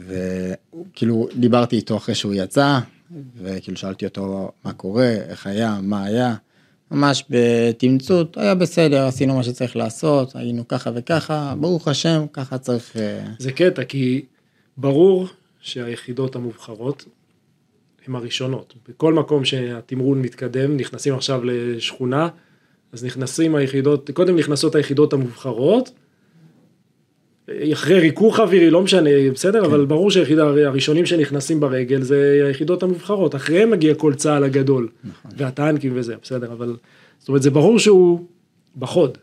[0.07, 2.79] וכאילו דיברתי איתו אחרי שהוא יצא,
[3.43, 6.35] וכאילו שאלתי אותו מה קורה, איך היה, מה היה.
[6.91, 12.97] ממש בתמצות, היה בסדר, עשינו מה שצריך לעשות, היינו ככה וככה, ברוך השם, ככה צריך...
[12.97, 14.25] אה, זה קטע, כי
[14.77, 15.27] ברור
[15.61, 17.05] שהיחידות המובחרות
[18.07, 18.75] הן הראשונות.
[18.89, 22.29] בכל מקום שהתמרון מתקדם, נכנסים עכשיו לשכונה,
[22.93, 25.91] אז נכנסים היחידות, קודם נכנסות היחידות המובחרות,
[27.73, 33.71] אחרי ריכוך אווירי, לא משנה, בסדר, אבל ברור שהראשונים שנכנסים ברגל זה היחידות המובחרות, אחריהם
[33.71, 34.89] מגיע כל צה"ל הגדול,
[35.37, 36.77] והטנקים וזה, בסדר, אבל,
[37.19, 38.25] זאת אומרת, זה ברור שהוא
[38.77, 39.19] בחוד.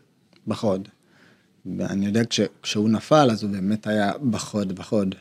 [0.46, 0.88] בחוד.
[1.78, 5.14] ואני יודע כש, כשהוא נפל אז הוא באמת היה בחוד בחוד.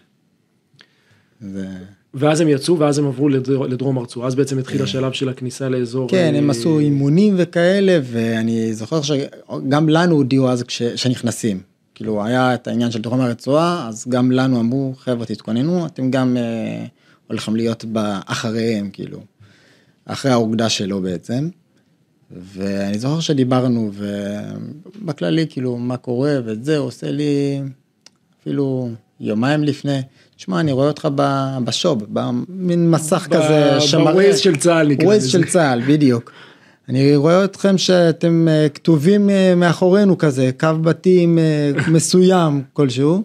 [1.41, 1.67] זה...
[2.13, 5.69] ואז הם יצאו ואז הם עברו לדרום, לדרום הרצועה, אז בעצם התחיל השלב של הכניסה
[5.69, 6.09] לאזור.
[6.09, 11.74] כן, הם אה, עשו אימונים וכאלה, ואני זוכר שגם לנו הודיעו אז כש, שנכנסים.
[11.95, 16.37] כאילו היה את העניין של דרום הרצועה, אז גם לנו אמרו, חבר'ה תתכוננו, אתם גם
[16.37, 16.85] אה,
[17.27, 17.85] הולכים להיות
[18.25, 19.19] אחריהם, כאילו,
[20.05, 21.49] אחרי האוגדה שלו בעצם.
[22.31, 23.91] ואני זוכר שדיברנו,
[25.01, 27.61] ובכללי, כאילו, מה קורה, וזה, הוא עושה לי
[28.41, 30.01] אפילו יומיים לפני,
[30.35, 31.07] תשמע, אני רואה אותך
[31.63, 35.31] בשוב, במין מסך ב- כזה, שמראה- בווייז של צה"ל נקרא ווייז לזה.
[35.31, 36.31] של צה"ל, בדיוק.
[36.89, 43.23] אני רואה אתכם שאתם אה, כתובים אה, מאחורינו כזה, קו בתים אה, מסוים כלשהו.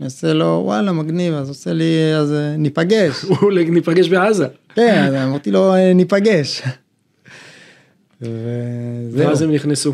[0.00, 3.24] אני עושה לו וואלה מגניב אז עושה לי אז ניפגש.
[3.70, 4.46] ניפגש בעזה.
[4.74, 6.62] כן אז אמרתי לו ניפגש.
[9.12, 9.92] ואז הם נכנסו.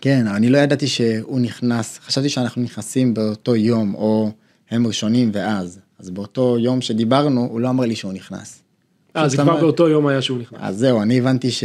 [0.00, 4.30] כן אני לא ידעתי שהוא נכנס חשבתי שאנחנו נכנסים באותו יום או
[4.70, 8.62] הם ראשונים ואז אז באותו יום שדיברנו הוא לא אמר לי שהוא נכנס.
[9.16, 10.58] אה, זה כבר באותו יום היה שהוא נכנס.
[10.62, 11.64] אז זהו, אני הבנתי ש...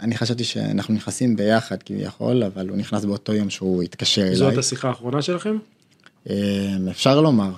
[0.00, 4.58] אני חשבתי שאנחנו נכנסים ביחד כביכול, אבל הוא נכנס באותו יום שהוא התקשר זאת אליי.
[4.58, 5.56] השיחה האחרונה שלכם?
[6.30, 6.34] אמ,
[6.90, 7.52] אפשר לומר,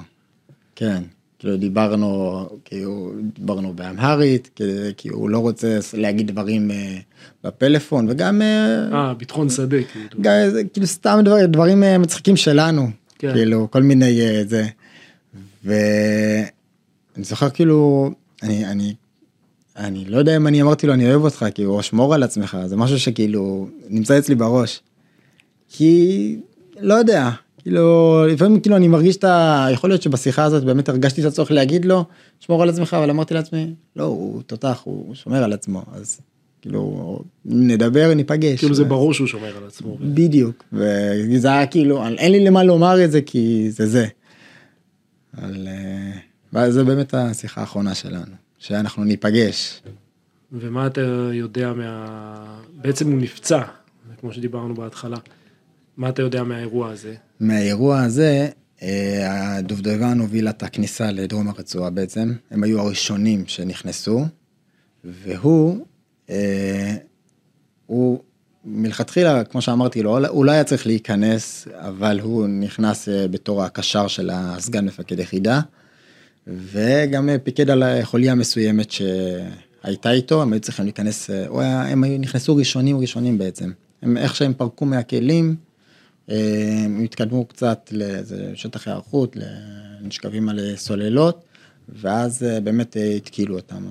[0.76, 1.02] כן.
[1.42, 4.60] כאילו דיברנו, כאילו דיברנו באמהרית,
[4.96, 6.98] כי, הוא לא רוצה להגיד דברים אה,
[7.44, 10.08] בפלאפון, וגם אה, אה, ביטחון שדה כאילו.
[10.20, 10.32] גם,
[10.72, 13.32] כאילו סתם דבר, דברים אה, מצחיקים שלנו, כן.
[13.32, 14.66] כאילו כל מיני זה.
[15.64, 16.44] ואני
[17.24, 18.10] זוכר כאילו,
[18.42, 18.94] אני, אני,
[19.76, 22.76] אני לא יודע אם אני אמרתי לו אני אוהב אותך, כאילו שמור על עצמך, זה
[22.76, 24.80] משהו שכאילו נמצא אצלי בראש.
[25.68, 26.36] כי
[26.80, 27.30] לא יודע,
[27.62, 29.66] כאילו לפעמים כאילו אני מרגיש את ה...
[29.72, 32.04] יכול להיות שבשיחה הזאת באמת הרגשתי את הצורך להגיד לו
[32.40, 36.20] שמור על עצמך אבל אמרתי לעצמי לא הוא תותח הוא שומר על עצמו אז
[36.62, 38.58] כאילו נדבר ניפגש.
[38.58, 39.96] כאילו זה ברור שהוא שומר על עצמו.
[40.00, 44.06] בדיוק וזה היה כאילו אין לי למה לומר את זה כי זה זה.
[45.38, 46.18] אבל אה,
[46.52, 49.82] ואז זה באמת השיחה האחרונה שלנו שאנחנו ניפגש.
[50.52, 51.00] ומה אתה
[51.32, 52.60] יודע מה...
[52.74, 53.62] בעצם הוא נפצע,
[54.20, 55.16] כמו שדיברנו בהתחלה.
[55.96, 57.14] מה אתה יודע מהאירוע הזה?
[57.40, 58.48] מהאירוע הזה
[58.82, 64.24] אה, הדובדבן הובילה את הכניסה לדרום הרצועה בעצם הם היו הראשונים שנכנסו.
[65.04, 65.86] והוא,
[66.30, 66.96] אה,
[67.86, 68.22] הוא
[68.64, 74.08] מלכתחילה, כמו שאמרתי לו, הוא לא היה צריך להיכנס, אבל הוא נכנס אה, בתור הקשר
[74.08, 75.60] של הסגן מפקד יחידה,
[76.46, 82.04] וגם אה, פיקד על חוליה מסוימת שהייתה איתו, הם היו צריכים להיכנס, אה, היה, הם
[82.04, 83.72] היו נכנסו ראשונים ראשונים בעצם.
[84.02, 85.56] הם, איך שהם פרקו מהכלים,
[86.28, 89.36] הם התקדמו קצת לשטח היערכות,
[90.02, 91.44] נשכבים על סוללות.
[91.88, 93.88] ואז באמת התקילו אותם,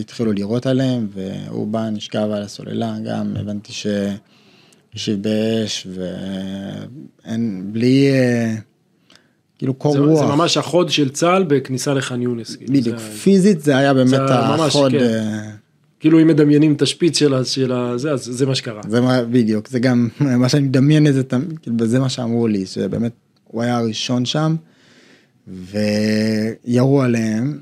[0.00, 8.10] התחילו לירות עליהם, והוא בא, נשכב על הסוללה, גם הבנתי שהשיב באש, ואין, בלי,
[9.58, 10.20] כאילו קור זה, רוח.
[10.20, 12.56] זה ממש החוד של צה"ל בכניסה לח'אן יונס.
[12.56, 13.04] כאילו, בדיוק, זה...
[13.04, 14.92] פיזית זה היה באמת זה החוד.
[14.92, 15.50] ממש, כן.
[16.00, 18.80] כאילו אם מדמיינים את השפיץ של, של הזה, אז זה מה שקרה.
[18.88, 20.08] זה מה, בדיוק, זה גם
[20.40, 21.22] מה שאני מדמיין את זה,
[21.62, 23.12] כאילו, זה מה שאמרו לי, שבאמת
[23.44, 24.56] הוא היה הראשון שם.
[25.48, 27.60] וירו עליהם,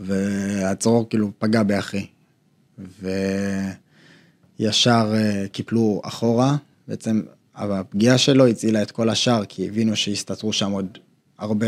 [0.00, 2.06] והצרור כאילו פגע באחי.
[4.60, 6.56] וישר אה, קיפלו אחורה,
[6.88, 7.22] בעצם
[7.54, 10.98] הפגיעה שלו הצילה את כל השאר, כי הבינו שהסתתרו שם עוד
[11.38, 11.66] הרבה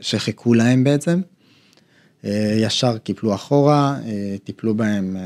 [0.00, 1.20] שחיכו להם בעצם.
[2.24, 5.16] אה, ישר קיפלו אחורה, אה, טיפלו בהם,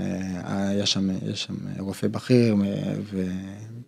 [0.45, 2.57] היה שם, יש שם רופא בכיר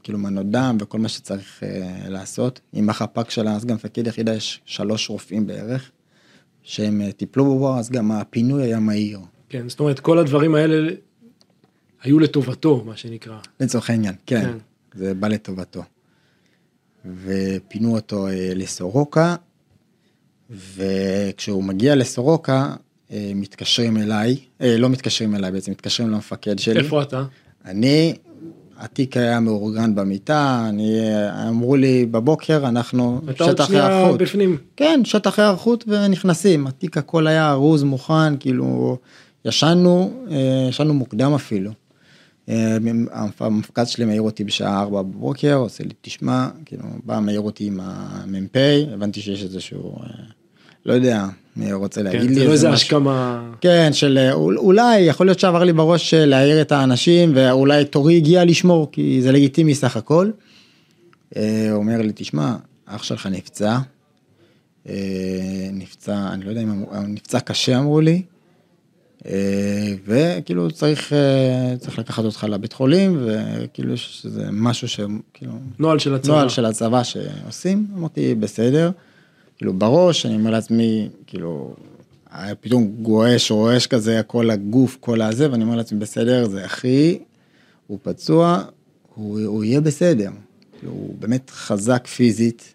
[0.02, 1.62] כאילו מנות דם וכל מה שצריך
[2.08, 2.60] לעשות.
[2.72, 5.90] עם החפ"ק אז גם מפקד יחידה יש שלוש רופאים בערך,
[6.62, 9.18] שהם טיפלו בו, אז גם הפינוי היה מהיר.
[9.48, 10.94] כן, זאת אומרת, כל הדברים האלה
[12.02, 13.38] היו לטובתו, מה שנקרא.
[13.60, 14.58] לצורך העניין, כן, כן.
[14.94, 15.82] זה בא לטובתו.
[17.24, 19.36] ופינו אותו uh, לסורוקה,
[20.50, 22.74] וכשהוא מגיע לסורוקה,
[23.08, 26.80] uh, מתקשרים אליי, uh, לא מתקשרים אליי בעצם, מתקשרים למפקד שלי.
[26.80, 27.24] איפה אתה?
[27.64, 28.14] אני
[28.78, 31.00] התיק היה מאורגן במיטה, אני,
[31.48, 34.20] אמרו לי בבוקר אנחנו שטח היערכות.
[34.20, 34.56] בפנים.
[34.76, 38.96] כן, שטח היערכות ונכנסים, התיק הכל היה ארוז מוכן, כאילו
[39.44, 41.70] ישנו, אה, ישנו מוקדם אפילו.
[42.48, 42.76] אה,
[43.40, 47.80] המפקד שלי מעיר אותי בשעה 4 בבוקר, עושה לי תשמע, כאילו בא מעיר אותי עם
[47.82, 48.56] המ"פ,
[48.92, 50.06] הבנתי שיש איזשהו אה,
[50.86, 51.26] לא יודע,
[51.56, 53.50] מי רוצה כן, להגיד כן, לי זה לא איזה השכמה.
[53.60, 58.44] כן, של אה, אולי, יכול להיות שעבר לי בראש להעיר את האנשים, ואולי תורי הגיע
[58.44, 60.30] לשמור, כי זה לגיטימי סך הכל.
[61.70, 63.78] אומר לי, תשמע, אח שלך נפצע,
[65.72, 68.22] נפצע, אני לא יודע אם נפצע קשה אמרו לי,
[70.06, 71.12] וכאילו צריך,
[71.78, 75.52] צריך לקחת אותך לבית חולים, וכאילו שזה משהו שכאילו...
[75.78, 76.34] נוהל של הצבא.
[76.34, 78.90] נוהל של הצבא שעושים, אמרתי, בסדר.
[79.56, 81.74] כאילו בראש, אני אומר לעצמי, כאילו,
[82.60, 87.18] פתאום גועש, רועש כזה, כל הגוף, כל הזה, ואני אומר לעצמי, בסדר, זה אחי,
[87.86, 88.62] הוא פצוע,
[89.14, 90.30] הוא, הוא יהיה בסדר.
[90.78, 92.74] כאילו, הוא באמת חזק פיזית,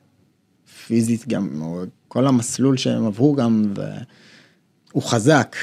[0.88, 1.64] פיזית גם,
[2.08, 5.56] כל המסלול שהם עברו גם, והוא חזק.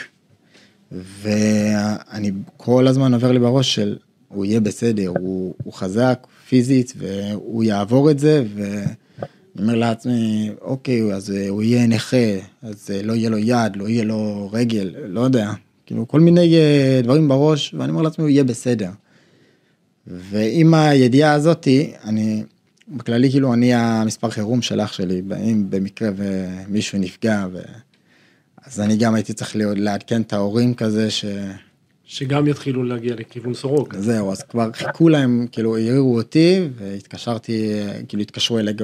[0.93, 3.97] ואני כל הזמן עובר לי בראש של,
[4.29, 8.85] הוא יהיה בסדר, הוא, הוא חזק פיזית, והוא יעבור את זה, ו...
[9.57, 12.17] אני אומר לעצמי, אוקיי, אז אה, הוא יהיה נכה,
[12.63, 15.53] אז אה, לא יהיה לו יד, לא יהיה לו רגל, לא יודע,
[15.87, 18.91] כאילו כל מיני אה, דברים בראש, ואני אומר לעצמי, הוא יהיה בסדר.
[20.07, 22.43] ועם הידיעה הזאתי, אני,
[22.89, 27.59] בכללי כאילו אני המספר חירום של אח שלי, אם במקרה ומישהו נפגע, ו...
[28.67, 31.25] אז אני גם הייתי צריך לעדכן את ההורים כזה, ש...
[32.05, 34.01] שגם יתחילו להגיע לכיוון סורוקה.
[34.01, 37.71] זהו, אז כבר חיכו להם, כאילו העירו אותי והתקשרתי,
[38.09, 38.75] כאילו התקשרו אליי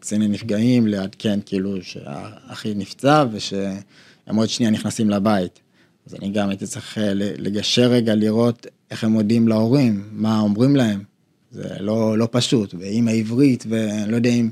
[0.00, 5.60] קציני נפגעים לעדכן כאילו שאחי נפצע ושהם עוד שנייה נכנסים לבית.
[6.06, 10.76] אז אני גם הייתי צריך אה, לגשר רגע לראות איך הם מודיעים להורים, מה אומרים
[10.76, 11.02] להם.
[11.50, 14.50] זה לא, לא פשוט, ועם העברית ולא יודע אם,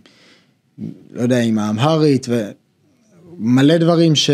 [1.10, 2.50] לא יודע, עם האמהרית ו...
[3.38, 4.30] מלא דברים ש...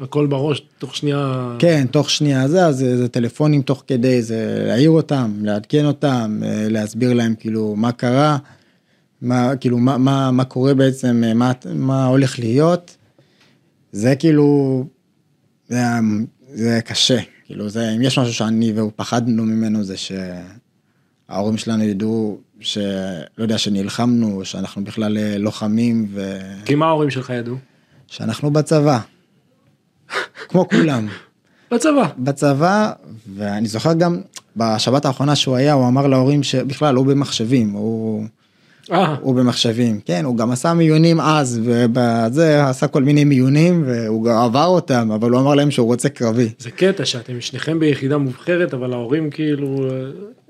[0.00, 1.56] הכל בראש תוך שנייה.
[1.58, 6.40] כן, תוך שנייה זה, אז זה, זה טלפונים תוך כדי, זה להעיר אותם, לעדכן אותם,
[6.44, 8.38] אה, להסביר להם כאילו מה קרה,
[9.22, 12.96] מה, כאילו מה, מה, מה קורה בעצם, אה, מה, מה הולך להיות.
[13.92, 14.84] זה כאילו,
[15.68, 15.82] זה,
[16.54, 22.40] זה קשה, כאילו זה, אם יש משהו שאני והוא פחדנו ממנו זה שההורים שלנו ידעו
[22.60, 22.84] שלא
[23.38, 26.38] יודע, שנלחמנו, שאנחנו בכלל אה, לוחמים ו...
[26.64, 27.56] כי מה ההורים שלך ידעו?
[28.06, 28.98] שאנחנו בצבא,
[30.48, 31.08] כמו כולם.
[31.70, 32.08] בצבא.
[32.18, 32.92] בצבא,
[33.34, 34.20] ואני זוכר גם
[34.56, 38.26] בשבת האחרונה שהוא היה, הוא אמר להורים שבכלל הוא במחשבים, הוא...
[38.92, 39.14] אה.
[39.20, 44.66] הוא במחשבים, כן, הוא גם עשה מיונים אז, ובזה עשה כל מיני מיונים, והוא עבר
[44.66, 46.48] אותם, אבל הוא אמר להם שהוא רוצה קרבי.
[46.58, 49.88] זה קטע שאתם שניכם ביחידה מובחרת, אבל ההורים כאילו...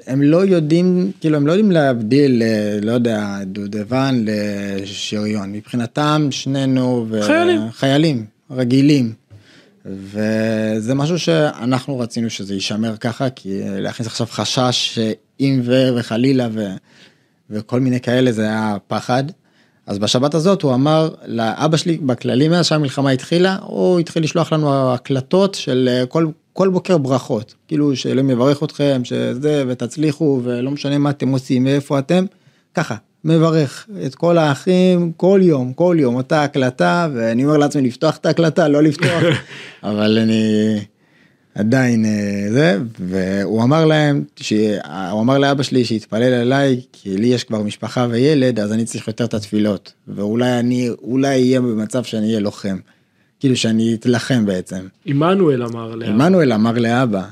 [0.07, 5.53] הם לא יודעים, כאילו, הם לא יודעים להבדיל, אה, לא יודע, דודבן לשריון.
[5.53, 7.07] מבחינתם, שנינו...
[7.09, 7.23] ו...
[7.23, 7.61] חיילים.
[7.73, 9.13] חיילים, רגילים.
[9.87, 15.89] וזה משהו שאנחנו רצינו שזה יישמר ככה, כי להכניס עכשיו חשש שאם ו...
[15.97, 16.67] וחלילה ו...
[17.51, 19.25] וכל מיני כאלה זה היה פחד.
[19.87, 24.93] אז בשבת הזאת הוא אמר לאבא שלי בכללי מאז שהמלחמה התחילה, הוא התחיל לשלוח לנו
[24.93, 31.11] הקלטות של כל, כל בוקר ברכות, כאילו שאלוהים יברך אתכם, שזה ותצליחו ולא משנה מה
[31.11, 32.25] אתם עושים, מאיפה אתם,
[32.75, 38.17] ככה, מברך את כל האחים כל יום, כל יום, אותה הקלטה, ואני אומר לעצמי לפתוח
[38.17, 39.23] את ההקלטה, לא לפתוח,
[39.83, 40.81] אבל אני
[41.55, 44.25] עדיין אה, זה, והוא אמר להם,
[45.11, 49.09] הוא אמר לאבא שלי שיתפלל אליי, כי לי יש כבר משפחה וילד, אז אני צריך
[49.09, 52.77] יותר את התפילות, ואולי אני, אולי אהיה במצב שאני אהיה לוחם,
[53.41, 54.87] כאילו שאני אתלחם בעצם.
[55.05, 56.13] עמנואל אמר לאבא.
[56.13, 57.25] עמנואל אמר לאבא.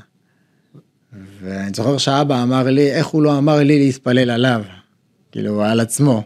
[1.41, 4.63] ואני זוכר שאבא אמר לי, איך הוא לא אמר לי להתפלל עליו.
[5.31, 6.23] כאילו על עצמו,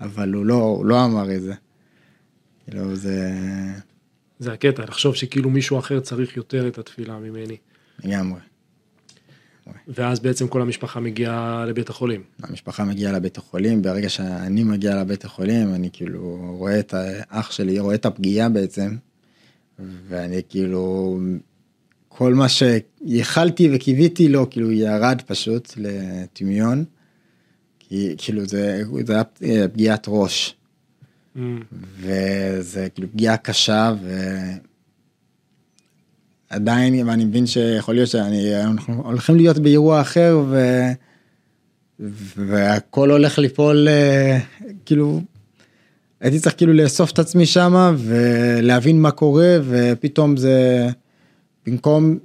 [0.00, 1.54] אבל הוא לא, הוא לא אמר את זה.
[2.64, 3.30] כאילו זה...
[4.38, 7.56] זה הקטע, לחשוב שכאילו מישהו אחר צריך יותר את התפילה ממני.
[8.04, 8.40] לגמרי.
[9.88, 12.22] ואז בעצם כל המשפחה מגיעה לבית החולים.
[12.42, 17.78] המשפחה מגיעה לבית החולים, ברגע שאני מגיע לבית החולים, אני כאילו רואה את האח שלי,
[17.78, 18.96] רואה את הפגיעה בעצם,
[19.78, 21.18] ואני כאילו,
[22.08, 26.84] כל מה שייחלתי וקיוויתי לו, כאילו ירד פשוט לטמיון.
[27.78, 30.56] כי כאילו זה, זה היה פגיעת ראש.
[32.00, 33.94] וזה כאילו פגיעה קשה
[36.50, 40.82] ועדיין ואני מבין שיכול להיות שאנחנו הולכים להיות באירוע אחר ו...
[42.36, 44.38] והכל הולך ליפול אה,
[44.86, 45.20] כאילו
[46.20, 50.88] הייתי צריך כאילו לאסוף את עצמי שמה ולהבין מה קורה ופתאום זה
[51.66, 52.18] במקום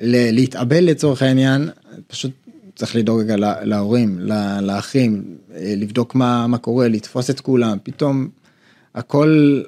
[0.00, 1.68] להתאבל לצורך העניין
[2.06, 2.32] פשוט
[2.74, 4.18] צריך לדאוג רגע להורים,
[4.62, 8.28] לאחים, אה, לבדוק מה, מה קורה, לתפוס את כולם, פתאום
[8.94, 9.62] הכל...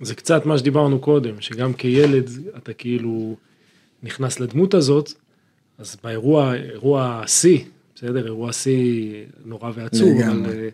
[0.00, 3.36] זה קצת מה שדיברנו קודם, שגם כילד אתה כאילו
[4.02, 5.12] נכנס לדמות הזאת,
[5.78, 7.58] אז באירוע, אירוע שיא,
[7.94, 9.14] בסדר, אירוע שיא
[9.44, 10.46] נורא ועצוב, אבל...
[10.46, 10.68] אה,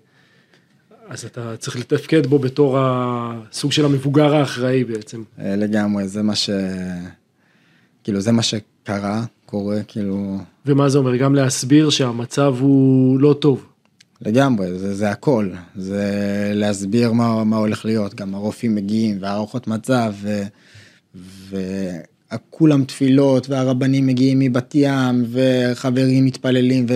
[1.09, 5.23] אז אתה צריך לתפקד בו בתור הסוג של המבוגר האחראי בעצם.
[5.39, 6.51] אה, לגמרי, זה מה ש...
[8.05, 10.39] כאילו זה מה שקרה, קורה, כאילו...
[10.67, 11.17] ומה זה אומר?
[11.17, 13.67] גם להסביר שהמצב הוא לא טוב.
[14.27, 16.13] לגמרי, זה, זה הכל, זה
[16.55, 20.15] להסביר מה, מה הולך להיות, גם הרופאים מגיעים והערכות מצב
[21.51, 26.87] וכולם תפילות והרבנים מגיעים מבת ים וחברים מתפללים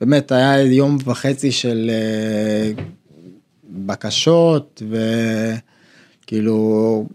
[0.00, 1.90] ובאמת היה יום וחצי של
[2.76, 2.80] uh,
[3.70, 4.82] בקשות
[6.24, 7.06] וכאילו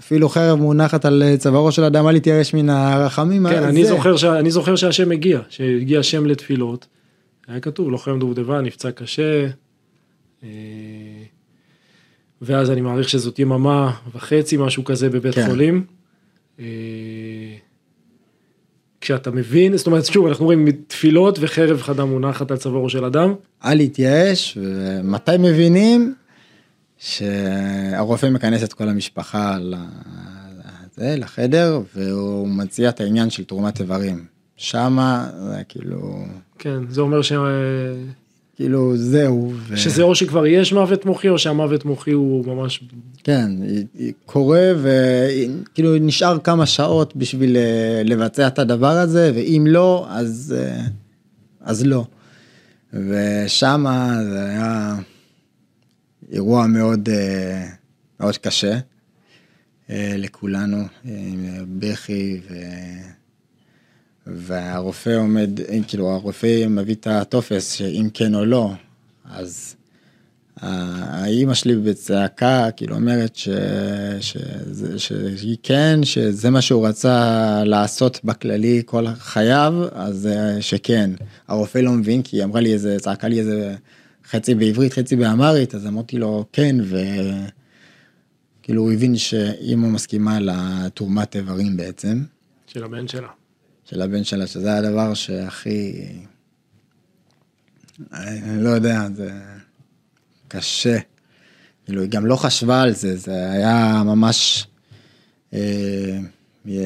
[0.00, 3.48] אפילו חרב מונחת על צווארו של אדם אל יתייאש מן הרחמים.
[3.48, 4.24] כן, אני זוכר, ש...
[4.24, 6.86] אני זוכר שהשם הגיע, שהגיע השם לתפילות.
[7.50, 9.46] היה כתוב לוחם דובדבן נפצע קשה.
[10.42, 10.48] אה,
[12.42, 15.46] ואז אני מעריך שזאת יממה וחצי משהו כזה בבית כן.
[15.46, 15.84] חולים.
[16.60, 16.64] אה,
[19.00, 23.34] כשאתה מבין, זאת אומרת שוב אנחנו רואים תפילות וחרב חדה מונחת על צווארו של אדם.
[23.64, 26.14] אל יתייאש, ומתי מבינים?
[26.98, 34.24] שהרופא מכנס את כל המשפחה לזה, לחדר והוא מציע את העניין של תרומת איברים.
[34.56, 36.24] שמה זה כאילו...
[36.60, 37.32] כן, זה אומר ש...
[38.60, 39.52] כאילו זהו.
[39.56, 39.76] ו...
[39.76, 42.84] שזה או שכבר יש מוות מוחי או שהמוות מוחי הוא ממש...
[43.24, 43.50] כן,
[44.26, 50.80] קורה וכאילו נשאר כמה שעות בשביל אה, לבצע את הדבר הזה ואם לא אז, אה,
[51.60, 52.04] אז לא.
[52.92, 54.96] ושמה זה היה...
[56.32, 57.66] אירוע מאוד, אה,
[58.20, 58.78] מאוד קשה
[59.88, 61.46] לכולנו, עם
[61.78, 62.54] בכי ו...
[64.26, 65.50] והרופא עומד,
[65.88, 68.72] כאילו הרופא מביא את הטופס שאם כן או לא,
[69.24, 69.76] אז
[70.60, 73.48] האימא שלי בצעקה כאילו אומרת ש...
[74.20, 81.10] שזה, שהיא כן, שזה מה שהוא רצה לעשות בכללי כל חייו, אז אה, שכן.
[81.48, 83.74] הרופא לא מבין כי היא אמרה לי איזה, צעקה לי איזה
[84.30, 86.76] חצי בעברית, חצי באמרית, אז אמרתי לו כן,
[88.60, 92.22] וכאילו הוא הבין שאימא מסכימה לתרומת איברים בעצם.
[92.66, 93.28] של הבן שלה.
[93.90, 95.92] של הבן שלה, שזה הדבר שהכי...
[98.12, 99.30] אני לא יודע, זה
[100.48, 100.98] קשה.
[101.84, 104.66] כאילו, היא גם לא חשבה על זה, זה היה ממש...
[105.54, 106.18] אה,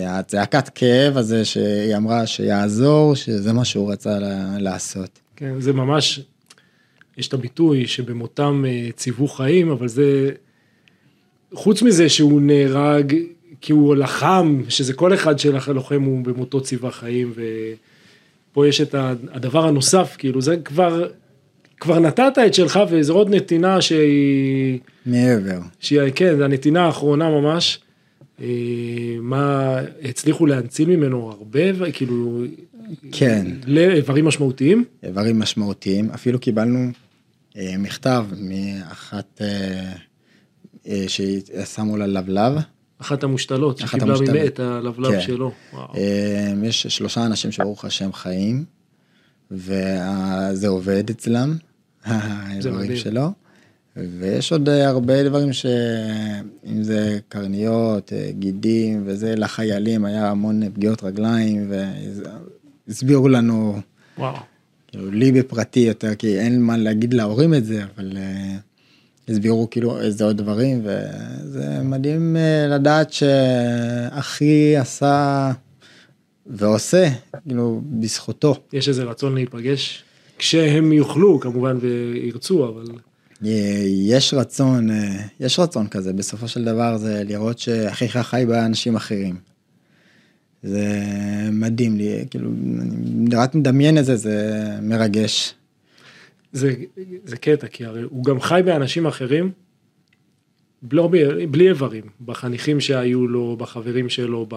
[0.07, 4.19] הצעקת כאב הזה שהיא אמרה שיעזור, שזה מה שהוא רצה
[4.59, 5.19] לעשות.
[5.37, 6.21] כן, זה ממש,
[7.17, 10.31] יש את הביטוי שבמותם אה, ציוו חיים, אבל זה,
[11.55, 13.15] חוץ מזה שהוא נהרג
[13.65, 17.33] כי הוא לחם, שזה כל אחד של הלוחם הוא במותו ציווה חיים,
[18.51, 18.95] ופה יש את
[19.33, 21.09] הדבר הנוסף, כאילו זה כבר,
[21.81, 24.79] כבר נתת את שלך וזו עוד נתינה שהיא...
[25.07, 25.59] מעבר.
[25.81, 27.79] שהיא, כן, זה הנתינה האחרונה ממש,
[28.41, 28.47] אה,
[29.21, 32.43] מה, הצליחו להנציל ממנו הרבה, כאילו,
[33.12, 33.47] כן.
[33.67, 34.85] לאיברים משמעותיים?
[35.03, 36.91] איברים משמעותיים, אפילו קיבלנו
[37.57, 39.43] אה, מכתב מאחת
[40.87, 42.53] אה, ששמו לה לבלב.
[42.99, 44.36] אחת המושתלות, אחת שקיבלה המושתלות.
[44.36, 45.20] ממך את הלבלב כן.
[45.20, 45.53] שלו.
[45.72, 45.95] וואו.
[45.97, 48.64] אה, יש שלושה אנשים שברוך השם חיים,
[49.51, 51.57] וזה עובד אצלם,
[52.05, 52.97] האיברים.
[52.97, 53.32] שלו.
[53.97, 55.66] ויש עוד אה, הרבה דברים ש...
[56.66, 61.70] אם זה קרניות, אה, גידים וזה, לחיילים היה המון פגיעות רגליים,
[62.88, 63.80] והסבירו לנו,
[64.18, 64.36] וואו.
[64.88, 68.57] כאילו לי בפרטי יותר, כי אין מה להגיד להורים את זה, אבל אה,
[69.29, 75.53] הסבירו כאילו איזה עוד דברים, וזה מדהים אה, לדעת שאחי עשה
[76.47, 77.09] ועושה,
[77.49, 78.55] כאילו, בזכותו.
[78.72, 80.05] יש איזה רצון להיפגש,
[80.39, 82.85] כשהם יוכלו כמובן וירצו, אבל
[83.47, 88.97] אה, יש רצון, אה, יש רצון כזה, בסופו של דבר זה לראות שאחיך חי באנשים
[88.97, 89.37] אחרים.
[90.62, 90.89] זה
[91.53, 92.51] מדהים לי, כאילו,
[93.27, 95.55] אני רק מדמיין את זה, זה מרגש.
[96.55, 96.75] זה,
[97.25, 99.51] זה קטע, כי הרי הוא גם חי באנשים אחרים,
[100.93, 104.57] לא, ב- בלי איברים, בחניכים שהיו לו, בחברים שלו ב,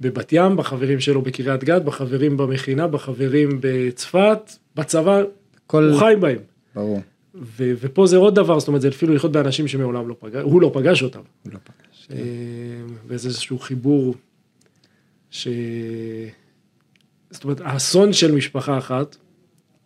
[0.00, 5.22] בבת ים, בחברים שלו בקריית גת, בחברים במכינה, בחברים בצפת, בצבא,
[5.66, 6.38] כל, הוא חי בהם.
[6.74, 7.00] ברור,
[7.34, 10.62] ו, ופה זה עוד דבר, זאת אומרת, זה אפילו לחיות באנשים שמעולם לא פגש, הוא
[10.62, 11.20] לא פגש אותם.
[11.42, 12.08] הוא לא פגש.
[12.12, 12.18] אה,
[13.06, 14.14] וזה איזשהו חיבור
[15.30, 15.48] ש...
[17.30, 19.16] זאת אומרת, האסון של משפחה אחת,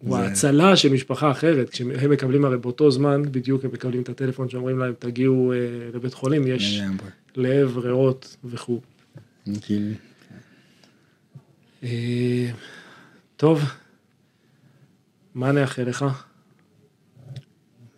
[0.05, 4.49] הוא ההצלה של משפחה אחרת, כשהם מקבלים הרי באותו זמן, בדיוק הם מקבלים את הטלפון
[4.49, 5.59] שאומרים להם, תגיעו אה,
[5.95, 7.09] לבית חולים, יש לגמרי.
[7.37, 8.81] לב, ריאות וכו'.
[9.61, 9.95] כאילו,
[11.83, 12.51] אה,
[13.37, 13.63] טוב,
[15.35, 16.05] מה נאחל לך?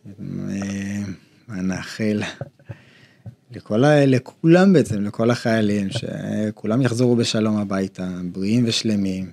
[0.07, 0.12] אה,
[1.48, 2.22] מה נאחל
[3.52, 4.07] לכל ה...
[4.07, 9.30] לכולם בעצם, לכל החיילים, שכולם יחזרו בשלום הביתה, בריאים ושלמים, אה,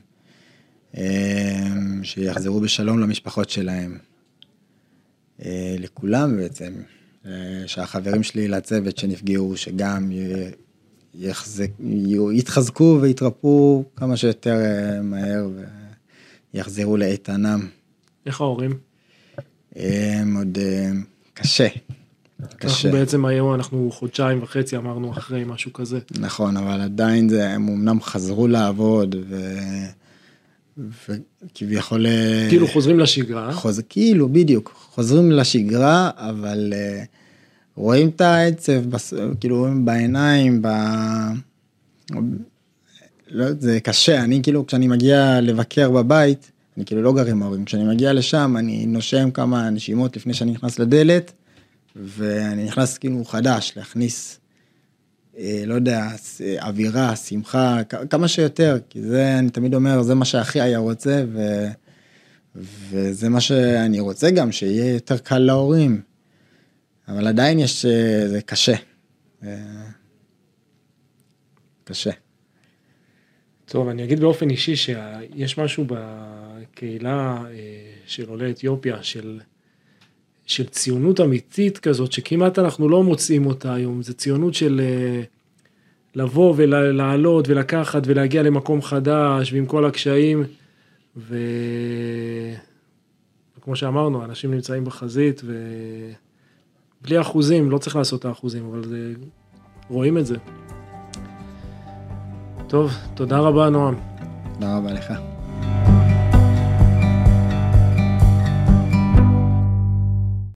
[2.03, 3.97] שיחזרו בשלום למשפחות שלהם.
[5.45, 6.73] אה, לכולם בעצם,
[7.25, 7.31] אה,
[7.67, 10.11] שהחברים שלי לצוות שנפגעו, שגם
[11.15, 11.69] יחזק,
[12.33, 15.47] יתחזקו ויתרפאו כמה שיותר אה, מהר
[16.53, 17.67] ויחזרו לאיתנם.
[18.25, 18.77] איך ההורים?
[19.77, 20.91] אה, מאוד אה,
[21.33, 21.67] קשה.
[22.57, 22.87] קשה.
[22.87, 25.99] אנחנו בעצם היום, אנחנו חודשיים וחצי אמרנו אחרי משהו כזה.
[26.19, 29.35] נכון, אבל עדיין זה, הם אמנם חזרו לעבוד, ו...
[30.77, 32.05] וכביכול...
[32.05, 33.81] אה, כאילו חוזרים לשגרה, חוז...
[33.89, 37.05] כאילו, בדיוק, חוזרים לשגרה, אבל uh,
[37.75, 39.13] רואים את העצב, בס...
[39.39, 40.67] כאילו, בעיניים, ב...
[43.27, 47.65] לא, זה קשה, אני כאילו, כשאני מגיע לבקר בבית, אני כאילו לא גר עם ההורים,
[47.65, 51.31] כשאני מגיע לשם, אני נושם כמה נשימות לפני שאני נכנס לדלת,
[51.95, 54.39] ואני נכנס כאילו חדש, להכניס,
[55.65, 56.07] לא יודע,
[56.41, 57.77] אה, אווירה, שמחה,
[58.09, 61.67] כמה שיותר, כי זה, אני תמיד אומר, זה מה שאחי היה רוצה, ו...
[62.55, 66.01] וזה מה שאני רוצה גם, שיהיה יותר קל להורים.
[67.07, 68.75] אבל עדיין יש, אה, זה קשה.
[69.43, 69.83] אה,
[71.83, 72.11] קשה.
[73.65, 79.39] טוב, אני אגיד באופן אישי שיש משהו בקהילה אה, של עולי אתיופיה, של,
[80.45, 85.21] של ציונות אמיתית כזאת, שכמעט אנחנו לא מוצאים אותה היום, זה ציונות של אה,
[86.15, 90.43] לבוא ולעלות ולקחת ולהגיע למקום חדש ועם כל הקשיים.
[91.17, 91.35] וכמו
[93.75, 95.41] שאמרנו, אנשים נמצאים בחזית
[97.01, 99.13] ובלי אחוזים, לא צריך לעשות את האחוזים, אבל זה...
[99.89, 100.35] רואים את זה.
[102.67, 103.95] טוב, תודה רבה נועם.
[104.53, 105.32] תודה רבה לך.